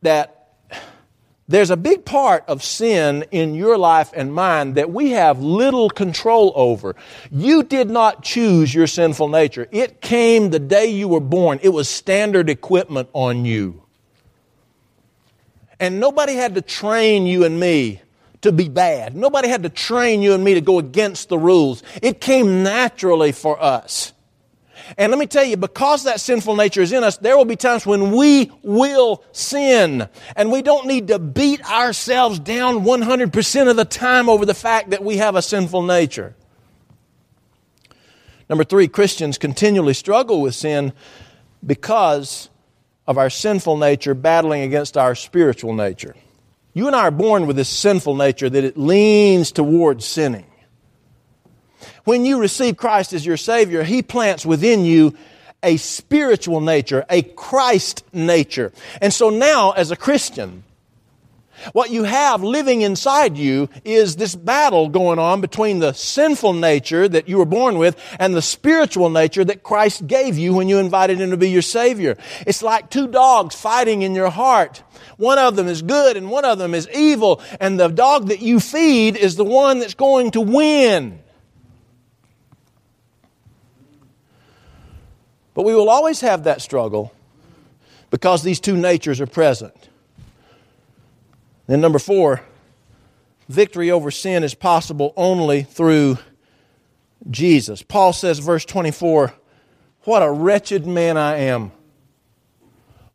that 0.02 0.43
there's 1.48 1.70
a 1.70 1.78
big 1.78 2.06
part 2.06 2.46
of 2.48 2.64
sin 2.64 3.26
in 3.32 3.54
your 3.54 3.78
life 3.78 4.12
and 4.16 4.34
mine 4.34 4.74
that 4.76 4.92
we 4.92 5.12
have 5.12 5.42
little 5.42 5.90
control 5.90 6.54
over. 6.56 6.96
You 7.32 7.64
did 7.64 7.90
not 7.90 8.24
choose 8.24 8.74
your 8.74 8.88
sinful 8.88 9.28
nature. 9.28 9.68
It 9.72 10.00
came 10.00 10.50
the 10.50 10.60
day 10.60 10.88
you 10.88 11.10
were 11.10 11.20
born. 11.20 11.60
It 11.62 11.70
was 11.70 11.90
standard 11.90 12.50
equipment 12.50 13.10
on 13.12 13.44
you. 13.44 13.84
And 15.80 16.00
nobody 16.00 16.36
had 16.36 16.56
to 16.56 16.62
train 16.62 17.26
you 17.26 17.44
and 17.44 17.60
me 17.60 18.02
to 18.42 18.54
be 18.54 18.70
bad. 18.70 19.16
Nobody 19.16 19.50
had 19.50 19.64
to 19.64 19.70
train 19.70 20.22
you 20.22 20.34
and 20.34 20.44
me 20.44 20.54
to 20.54 20.62
go 20.62 20.80
against 20.80 21.28
the 21.28 21.38
rules. 21.38 21.84
It 22.02 22.22
came 22.22 22.64
naturally 22.64 23.34
for 23.34 23.62
us. 23.62 24.14
And 24.98 25.12
let 25.12 25.20
me 25.20 25.26
tell 25.26 25.44
you, 25.44 25.58
because 25.58 26.04
that 26.04 26.20
sinful 26.20 26.56
nature 26.56 26.82
is 26.82 26.92
in 26.92 27.04
us, 27.04 27.18
there 27.18 27.38
will 27.38 27.46
be 27.46 27.56
times 27.56 27.86
when 27.86 28.12
we 28.12 28.52
will 28.62 29.24
sin. 29.32 30.08
And 30.36 30.52
we 30.52 30.62
don't 30.62 30.88
need 30.88 31.08
to 31.08 31.20
beat 31.20 31.64
ourselves 31.70 32.40
down 32.40 32.84
100% 32.84 33.70
of 33.70 33.76
the 33.76 33.86
time 33.86 34.30
over 34.30 34.46
the 34.46 34.54
fact 34.54 34.92
that 34.92 35.04
we 35.04 35.18
have 35.18 35.36
a 35.36 35.42
sinful 35.42 35.84
nature. 35.84 36.36
Number 38.50 38.64
three, 38.64 38.88
Christians 38.88 39.38
continually 39.38 39.94
struggle 39.94 40.42
with 40.42 40.54
sin 40.54 40.94
because 41.66 42.50
of 43.08 43.18
our 43.18 43.30
sinful 43.30 43.78
nature 43.78 44.14
battling 44.14 44.62
against 44.62 44.98
our 44.98 45.16
spiritual 45.16 45.74
nature. 45.74 46.16
You 46.74 46.88
and 46.88 46.96
I 46.96 47.02
are 47.02 47.12
born 47.12 47.48
with 47.48 47.56
this 47.56 47.70
sinful 47.70 48.16
nature 48.16 48.50
that 48.50 48.64
it 48.64 48.78
leans 48.78 49.52
towards 49.52 50.06
sinning. 50.06 50.46
When 52.04 52.26
you 52.26 52.39
receive 52.39 52.78
Christ 52.78 53.13
as 53.13 53.26
your 53.26 53.38
Savior, 53.38 53.84
He 53.84 54.02
plants 54.02 54.46
within 54.46 54.86
you 54.86 55.15
a 55.63 55.78
spiritual 55.78 56.60
nature, 56.60 57.06
a 57.10 57.22
Christ 57.22 58.04
nature. 58.13 58.74
And 59.02 59.13
so 59.13 59.30
now, 59.30 59.72
as 59.72 59.91
a 59.91 59.96
Christian, 59.96 60.63
what 61.72 61.91
you 61.91 62.04
have 62.04 62.43
living 62.43 62.82
inside 62.82 63.38
you 63.38 63.69
is 63.86 64.17
this 64.17 64.36
battle 64.36 64.89
going 64.89 65.19
on 65.19 65.39
between 65.39 65.80
the 65.80 65.93
sinful 65.93 66.54
nature 66.54 67.08
that 67.08 67.30
you 67.30 67.38
were 67.38 67.46
born 67.46 67.78
with 67.78 67.98
and 68.19 68.36
the 68.36 68.41
spiritual 68.41 69.10
nature 69.10 69.46
that 69.46 69.63
Christ 69.63 70.06
gave 70.06 70.38
you 70.38 70.54
when 70.54 70.67
you 70.67 70.80
invited 70.80 71.22
Him 71.22 71.30
to 71.30 71.38
be 71.38 71.50
your 71.50 71.62
Savior. 71.62 72.17
It's 72.46 72.62
like 72.62 72.89
two 72.89 73.08
dogs 73.08 73.56
fighting 73.56 74.02
in 74.02 74.13
your 74.13 74.30
heart. 74.30 74.84
One 75.15 75.39
of 75.39 75.56
them 75.56 75.67
is 75.67 75.82
good 75.82 76.17
and 76.17 76.30
one 76.30 76.43
of 76.43 76.58
them 76.58 76.74
is 76.74 76.89
evil, 76.89 77.41
and 77.62 77.80
the 77.80 77.88
dog 77.88 78.28
that 78.28 78.41
you 78.41 78.60
feed 78.60 79.15
is 79.15 79.36
the 79.36 79.46
one 79.46 79.80
that's 79.80 79.93
going 79.93 80.32
to 80.32 80.41
win. 80.41 81.23
But 85.54 85.63
we 85.63 85.76
will 85.76 85.89
always 85.89 86.22
have 86.22 86.46
that 86.46 86.62
struggle 86.62 87.13
because 88.10 88.44
these 88.44 88.60
two 88.60 88.76
natures 88.76 89.22
are 89.22 89.28
present. 89.28 89.74
Then, 91.68 91.82
number 91.82 92.00
four, 92.00 92.42
victory 93.48 93.92
over 93.92 94.12
sin 94.12 94.44
is 94.44 94.54
possible 94.54 95.13
only 95.16 95.63
through 95.63 96.18
Jesus. 97.30 97.82
Paul 97.82 98.13
says, 98.13 98.39
verse 98.39 98.66
24, 98.66 99.34
What 100.04 100.22
a 100.22 100.32
wretched 100.32 100.86
man 100.86 101.18
I 101.18 101.38
am. 101.38 101.72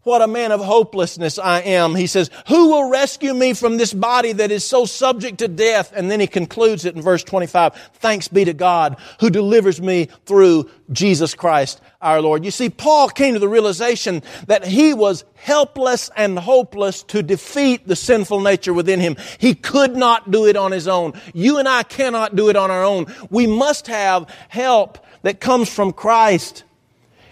What 0.08 0.22
a 0.22 0.26
man 0.26 0.50
of 0.50 0.60
hopelessness 0.60 1.38
I 1.38 1.60
am. 1.60 1.94
He 1.94 2.06
says, 2.06 2.30
Who 2.48 2.70
will 2.70 2.90
rescue 2.90 3.34
me 3.34 3.52
from 3.52 3.76
this 3.76 3.92
body 3.92 4.32
that 4.32 4.50
is 4.50 4.64
so 4.64 4.86
subject 4.86 5.38
to 5.38 5.48
death? 5.48 5.92
And 5.94 6.10
then 6.10 6.18
he 6.18 6.26
concludes 6.26 6.84
it 6.86 6.96
in 6.96 7.02
verse 7.02 7.22
25 7.22 7.74
Thanks 7.94 8.26
be 8.26 8.44
to 8.46 8.54
God 8.54 8.98
who 9.20 9.30
delivers 9.30 9.80
me 9.80 10.08
through 10.24 10.70
Jesus 10.90 11.34
Christ 11.34 11.80
our 12.00 12.22
Lord. 12.22 12.44
You 12.44 12.50
see, 12.50 12.70
Paul 12.70 13.10
came 13.10 13.34
to 13.34 13.40
the 13.40 13.48
realization 13.48 14.22
that 14.46 14.64
he 14.64 14.94
was 14.94 15.24
helpless 15.34 16.10
and 16.16 16.38
hopeless 16.38 17.02
to 17.04 17.22
defeat 17.22 17.86
the 17.86 17.96
sinful 17.96 18.40
nature 18.40 18.72
within 18.72 19.00
him. 19.00 19.16
He 19.38 19.54
could 19.54 19.94
not 19.94 20.30
do 20.30 20.46
it 20.46 20.56
on 20.56 20.72
his 20.72 20.88
own. 20.88 21.12
You 21.34 21.58
and 21.58 21.68
I 21.68 21.82
cannot 21.82 22.34
do 22.34 22.48
it 22.48 22.56
on 22.56 22.70
our 22.70 22.82
own. 22.82 23.06
We 23.30 23.46
must 23.46 23.86
have 23.88 24.34
help 24.48 25.04
that 25.22 25.40
comes 25.40 25.68
from 25.72 25.92
Christ. 25.92 26.64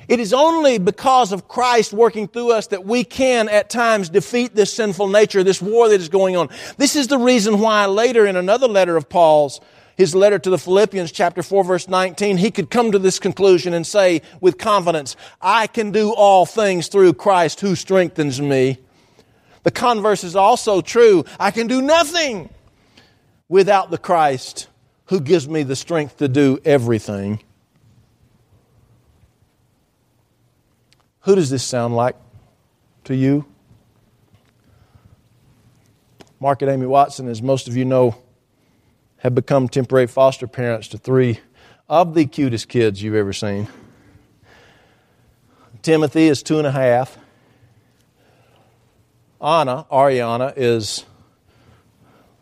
It 0.08 0.20
is 0.20 0.32
only 0.32 0.78
because 0.78 1.32
of 1.32 1.48
Christ 1.48 1.92
working 1.92 2.28
through 2.28 2.52
us 2.52 2.68
that 2.68 2.84
we 2.84 3.02
can 3.02 3.48
at 3.48 3.70
times 3.70 4.08
defeat 4.08 4.54
this 4.54 4.72
sinful 4.72 5.08
nature, 5.08 5.42
this 5.42 5.60
war 5.60 5.88
that 5.88 6.00
is 6.00 6.08
going 6.08 6.36
on. 6.36 6.48
This 6.76 6.94
is 6.94 7.08
the 7.08 7.18
reason 7.18 7.60
why 7.60 7.86
later 7.86 8.26
in 8.26 8.36
another 8.36 8.68
letter 8.68 8.96
of 8.96 9.08
Paul's, 9.08 9.60
his 9.96 10.14
letter 10.14 10.38
to 10.38 10.50
the 10.50 10.58
Philippians, 10.58 11.10
chapter 11.10 11.42
4, 11.42 11.64
verse 11.64 11.88
19, 11.88 12.36
he 12.36 12.50
could 12.50 12.70
come 12.70 12.92
to 12.92 12.98
this 12.98 13.18
conclusion 13.18 13.72
and 13.74 13.86
say 13.86 14.22
with 14.40 14.58
confidence, 14.58 15.16
I 15.40 15.66
can 15.66 15.90
do 15.90 16.12
all 16.12 16.46
things 16.46 16.88
through 16.88 17.14
Christ 17.14 17.60
who 17.60 17.74
strengthens 17.74 18.40
me. 18.40 18.78
The 19.64 19.70
converse 19.72 20.22
is 20.22 20.36
also 20.36 20.80
true. 20.82 21.24
I 21.40 21.50
can 21.50 21.66
do 21.66 21.82
nothing 21.82 22.50
without 23.48 23.90
the 23.90 23.98
Christ 23.98 24.68
who 25.06 25.20
gives 25.20 25.48
me 25.48 25.62
the 25.62 25.76
strength 25.76 26.18
to 26.18 26.28
do 26.28 26.58
everything. 26.64 27.40
Who 31.26 31.34
does 31.34 31.50
this 31.50 31.64
sound 31.64 31.96
like 31.96 32.14
to 33.02 33.14
you? 33.16 33.46
Mark 36.38 36.62
and 36.62 36.70
Amy 36.70 36.86
Watson, 36.86 37.26
as 37.26 37.42
most 37.42 37.66
of 37.66 37.76
you 37.76 37.84
know, 37.84 38.16
have 39.16 39.34
become 39.34 39.68
temporary 39.68 40.06
foster 40.06 40.46
parents 40.46 40.86
to 40.86 40.98
three 40.98 41.40
of 41.88 42.14
the 42.14 42.26
cutest 42.26 42.68
kids 42.68 43.02
you've 43.02 43.16
ever 43.16 43.32
seen. 43.32 43.66
Timothy 45.82 46.28
is 46.28 46.44
two 46.44 46.58
and 46.58 46.66
a 46.68 46.70
half. 46.70 47.18
Anna, 49.40 49.84
Ariana, 49.90 50.52
is 50.56 51.04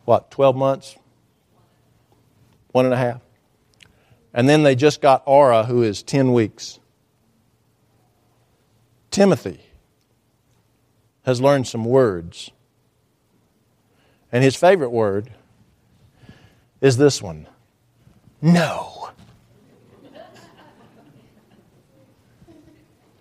what, 0.05 0.31
12 0.31 0.57
months? 0.57 0.95
One 2.73 2.85
and 2.85 2.93
a 2.93 2.99
half. 2.99 3.23
And 4.35 4.47
then 4.47 4.63
they 4.63 4.75
just 4.75 5.01
got 5.01 5.23
Aura, 5.25 5.65
who 5.65 5.83
is 5.83 6.03
10 6.03 6.35
weeks. 6.35 6.81
Timothy 9.15 9.61
has 11.23 11.41
learned 11.41 11.69
some 11.69 11.85
words. 11.85 12.51
And 14.33 14.43
his 14.43 14.57
favorite 14.57 14.91
word 14.91 15.31
is 16.81 16.97
this 16.97 17.23
one 17.23 17.47
No. 18.43 19.11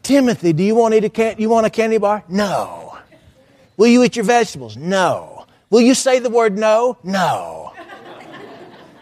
Timothy, 0.02 0.52
do 0.52 0.64
you 0.64 0.74
want, 0.74 0.96
eat 0.96 1.04
a 1.04 1.10
can- 1.10 1.36
you 1.38 1.48
want 1.48 1.68
a 1.68 1.70
candy 1.70 2.00
bar? 2.00 2.24
No. 2.28 2.98
Will 3.78 3.88
you 3.88 4.04
eat 4.04 4.16
your 4.16 4.26
vegetables? 4.26 4.76
No. 4.76 5.46
Will 5.70 5.82
you 5.82 5.94
say 5.94 6.18
the 6.18 6.32
word 6.32 6.58
no? 6.58 6.98
No. 7.04 7.72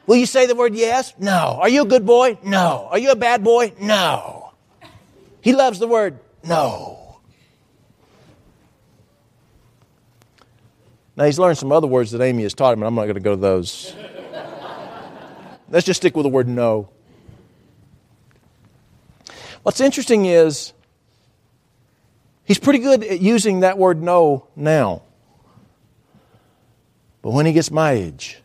Will 0.08 0.18
you 0.18 0.26
say 0.26 0.46
the 0.46 0.56
word 0.56 0.76
yes? 0.76 1.14
No. 1.18 1.58
Are 1.62 1.70
you 1.70 1.84
a 1.84 1.86
good 1.86 2.06
boy? 2.06 2.38
No. 2.44 2.90
Are 2.92 3.00
you 3.00 3.12
a 3.12 3.16
bad 3.16 3.46
boy? 3.46 3.72
No. 3.80 4.52
He 5.40 5.54
loves 5.54 5.80
the 5.80 5.88
word 5.88 6.20
no. 6.44 7.20
Now, 11.16 11.26
he's 11.26 11.38
learned 11.38 11.58
some 11.58 11.72
other 11.72 11.88
words 11.88 12.12
that 12.12 12.22
Amy 12.22 12.44
has 12.44 12.54
taught 12.54 12.74
him, 12.74 12.80
and 12.80 12.88
I'm 12.88 12.96
not 12.96 13.04
going 13.04 13.16
to 13.16 13.22
go 13.22 13.36
to 13.36 13.42
those. 13.42 13.94
Let's 15.70 15.86
just 15.86 16.02
stick 16.02 16.16
with 16.16 16.24
the 16.24 16.30
word 16.30 16.48
no. 16.48 16.90
What's 19.64 19.80
interesting 19.80 20.26
is 20.26 20.74
he's 22.44 22.60
pretty 22.60 22.80
good 22.80 23.04
at 23.04 23.22
using 23.22 23.60
that 23.62 23.78
word 23.78 24.02
no 24.02 24.48
now. 24.56 25.04
But 27.22 27.32
when 27.32 27.46
he 27.46 27.54
gets 27.54 27.70
my 27.70 27.92
age, 27.92 28.41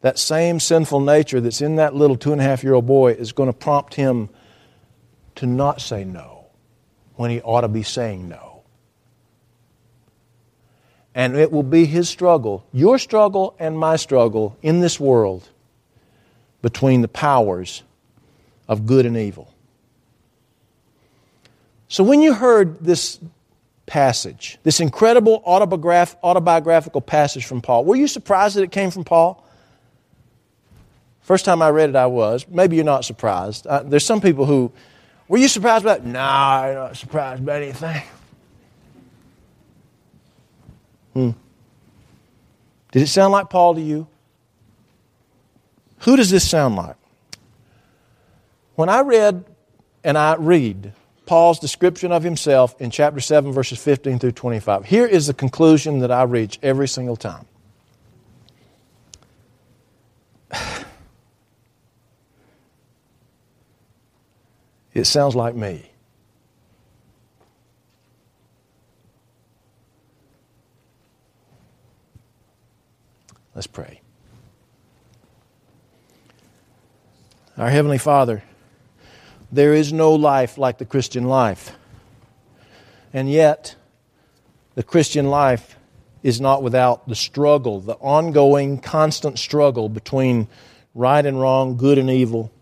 that 0.00 0.18
same 0.18 0.60
sinful 0.60 1.00
nature 1.00 1.40
that's 1.40 1.60
in 1.60 1.76
that 1.76 1.94
little 1.94 2.16
two 2.16 2.32
and 2.32 2.40
a 2.40 2.44
half 2.44 2.62
year 2.62 2.74
old 2.74 2.86
boy 2.86 3.12
is 3.12 3.32
going 3.32 3.48
to 3.48 3.52
prompt 3.52 3.94
him 3.94 4.28
to 5.36 5.46
not 5.46 5.80
say 5.80 6.04
no 6.04 6.46
when 7.16 7.30
he 7.30 7.40
ought 7.42 7.62
to 7.62 7.68
be 7.68 7.82
saying 7.82 8.28
no. 8.28 8.62
And 11.14 11.36
it 11.36 11.50
will 11.50 11.64
be 11.64 11.84
his 11.84 12.08
struggle, 12.08 12.64
your 12.72 12.98
struggle 12.98 13.56
and 13.58 13.76
my 13.76 13.96
struggle 13.96 14.56
in 14.62 14.80
this 14.80 15.00
world 15.00 15.48
between 16.62 17.02
the 17.02 17.08
powers 17.08 17.82
of 18.68 18.86
good 18.86 19.04
and 19.04 19.16
evil. 19.16 19.52
So 21.88 22.04
when 22.04 22.20
you 22.20 22.34
heard 22.34 22.84
this 22.84 23.18
passage, 23.86 24.58
this 24.62 24.78
incredible 24.78 25.42
autobiograph- 25.46 26.16
autobiographical 26.22 27.00
passage 27.00 27.46
from 27.46 27.62
Paul, 27.62 27.84
were 27.84 27.96
you 27.96 28.06
surprised 28.06 28.56
that 28.56 28.62
it 28.62 28.70
came 28.70 28.90
from 28.90 29.04
Paul? 29.04 29.44
First 31.28 31.44
time 31.44 31.60
I 31.60 31.68
read 31.68 31.90
it, 31.90 31.94
I 31.94 32.06
was. 32.06 32.46
Maybe 32.48 32.76
you're 32.76 32.86
not 32.86 33.04
surprised. 33.04 33.66
Uh, 33.66 33.82
there's 33.82 34.06
some 34.06 34.22
people 34.22 34.46
who, 34.46 34.72
were 35.28 35.36
you 35.36 35.46
surprised 35.46 35.84
about? 35.84 36.02
No, 36.02 36.18
I'm 36.18 36.74
not 36.74 36.96
surprised 36.96 37.42
about 37.42 37.60
anything. 37.60 38.02
Hmm. 41.12 41.30
Did 42.92 43.02
it 43.02 43.08
sound 43.08 43.32
like 43.32 43.50
Paul 43.50 43.74
to 43.74 43.80
you? 43.82 44.06
Who 45.98 46.16
does 46.16 46.30
this 46.30 46.48
sound 46.48 46.76
like? 46.76 46.96
When 48.76 48.88
I 48.88 49.00
read 49.00 49.44
and 50.04 50.16
I 50.16 50.36
read 50.36 50.94
Paul's 51.26 51.58
description 51.58 52.10
of 52.10 52.22
himself 52.22 52.74
in 52.80 52.90
chapter 52.90 53.20
7, 53.20 53.52
verses 53.52 53.78
15 53.78 54.18
through 54.18 54.32
25, 54.32 54.86
here 54.86 55.04
is 55.04 55.26
the 55.26 55.34
conclusion 55.34 55.98
that 55.98 56.10
I 56.10 56.22
reach 56.22 56.58
every 56.62 56.88
single 56.88 57.16
time. 57.16 57.44
It 64.94 65.04
sounds 65.04 65.36
like 65.36 65.54
me. 65.54 65.90
Let's 73.54 73.66
pray. 73.66 74.00
Our 77.56 77.70
Heavenly 77.70 77.98
Father, 77.98 78.44
there 79.50 79.74
is 79.74 79.92
no 79.92 80.14
life 80.14 80.58
like 80.58 80.78
the 80.78 80.84
Christian 80.84 81.24
life. 81.24 81.72
And 83.12 83.28
yet, 83.28 83.74
the 84.76 84.84
Christian 84.84 85.28
life 85.28 85.76
is 86.22 86.40
not 86.40 86.62
without 86.62 87.08
the 87.08 87.16
struggle, 87.16 87.80
the 87.80 87.94
ongoing, 87.94 88.78
constant 88.78 89.40
struggle 89.40 89.88
between 89.88 90.46
right 90.94 91.26
and 91.26 91.40
wrong, 91.40 91.76
good 91.76 91.98
and 91.98 92.10
evil, 92.10 92.52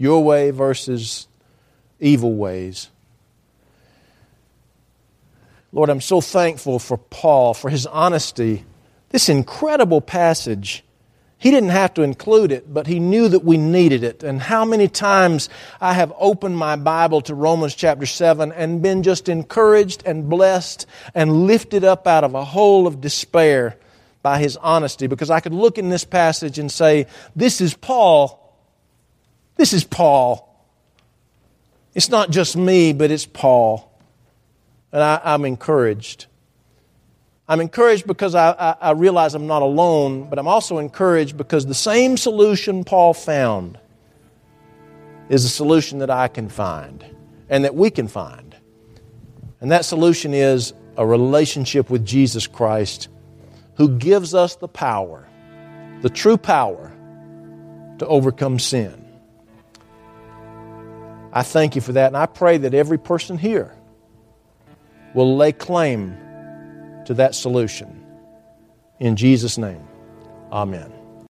your 0.00 0.24
way 0.24 0.50
versus 0.50 1.28
evil 2.00 2.34
ways. 2.34 2.88
Lord, 5.72 5.90
I'm 5.90 6.00
so 6.00 6.22
thankful 6.22 6.78
for 6.78 6.96
Paul, 6.96 7.52
for 7.52 7.68
his 7.68 7.86
honesty. 7.86 8.64
This 9.10 9.28
incredible 9.28 10.00
passage. 10.00 10.82
He 11.36 11.50
didn't 11.50 11.68
have 11.68 11.92
to 11.94 12.02
include 12.02 12.50
it, 12.50 12.72
but 12.72 12.86
he 12.86 12.98
knew 12.98 13.28
that 13.28 13.44
we 13.44 13.58
needed 13.58 14.02
it. 14.02 14.22
And 14.22 14.40
how 14.40 14.64
many 14.64 14.88
times 14.88 15.50
I 15.82 15.92
have 15.92 16.14
opened 16.18 16.56
my 16.56 16.76
Bible 16.76 17.20
to 17.22 17.34
Romans 17.34 17.74
chapter 17.74 18.06
7 18.06 18.52
and 18.52 18.82
been 18.82 19.02
just 19.02 19.28
encouraged 19.28 20.02
and 20.06 20.30
blessed 20.30 20.86
and 21.14 21.46
lifted 21.46 21.84
up 21.84 22.06
out 22.06 22.24
of 22.24 22.34
a 22.34 22.44
hole 22.44 22.86
of 22.86 23.02
despair 23.02 23.76
by 24.22 24.38
his 24.38 24.56
honesty 24.56 25.06
because 25.06 25.30
I 25.30 25.40
could 25.40 25.54
look 25.54 25.76
in 25.76 25.90
this 25.90 26.04
passage 26.04 26.58
and 26.58 26.72
say, 26.72 27.06
This 27.36 27.60
is 27.60 27.74
Paul 27.74 28.39
this 29.60 29.74
is 29.74 29.84
Paul. 29.84 30.46
It's 31.94 32.08
not 32.08 32.30
just 32.30 32.56
me, 32.56 32.94
but 32.94 33.10
it's 33.10 33.26
Paul. 33.26 33.92
And 34.90 35.02
I, 35.02 35.34
am 35.34 35.44
encouraged. 35.44 36.24
I'm 37.46 37.60
encouraged 37.60 38.06
because 38.06 38.34
I, 38.34 38.52
I, 38.52 38.76
I 38.80 38.90
realize 38.92 39.34
I'm 39.34 39.46
not 39.46 39.60
alone, 39.60 40.30
but 40.30 40.38
I'm 40.38 40.48
also 40.48 40.78
encouraged 40.78 41.36
because 41.36 41.66
the 41.66 41.74
same 41.74 42.16
solution 42.16 42.84
Paul 42.84 43.12
found 43.12 43.78
is 45.28 45.44
a 45.44 45.48
solution 45.50 45.98
that 45.98 46.08
I 46.08 46.28
can 46.28 46.48
find 46.48 47.04
and 47.50 47.66
that 47.66 47.74
we 47.74 47.90
can 47.90 48.08
find. 48.08 48.56
And 49.60 49.70
that 49.72 49.84
solution 49.84 50.32
is 50.32 50.72
a 50.96 51.04
relationship 51.04 51.90
with 51.90 52.06
Jesus 52.06 52.46
Christ 52.46 53.08
who 53.74 53.90
gives 53.98 54.34
us 54.34 54.56
the 54.56 54.68
power, 54.68 55.28
the 56.00 56.08
true 56.08 56.38
power, 56.38 56.90
to 57.98 58.06
overcome 58.06 58.58
sin. 58.58 59.09
I 61.32 61.42
thank 61.42 61.76
you 61.76 61.80
for 61.80 61.92
that, 61.92 62.08
and 62.08 62.16
I 62.16 62.26
pray 62.26 62.58
that 62.58 62.74
every 62.74 62.98
person 62.98 63.38
here 63.38 63.76
will 65.14 65.36
lay 65.36 65.52
claim 65.52 66.16
to 67.06 67.14
that 67.14 67.34
solution. 67.34 68.04
In 68.98 69.16
Jesus' 69.16 69.58
name, 69.58 69.86
amen. 70.52 70.99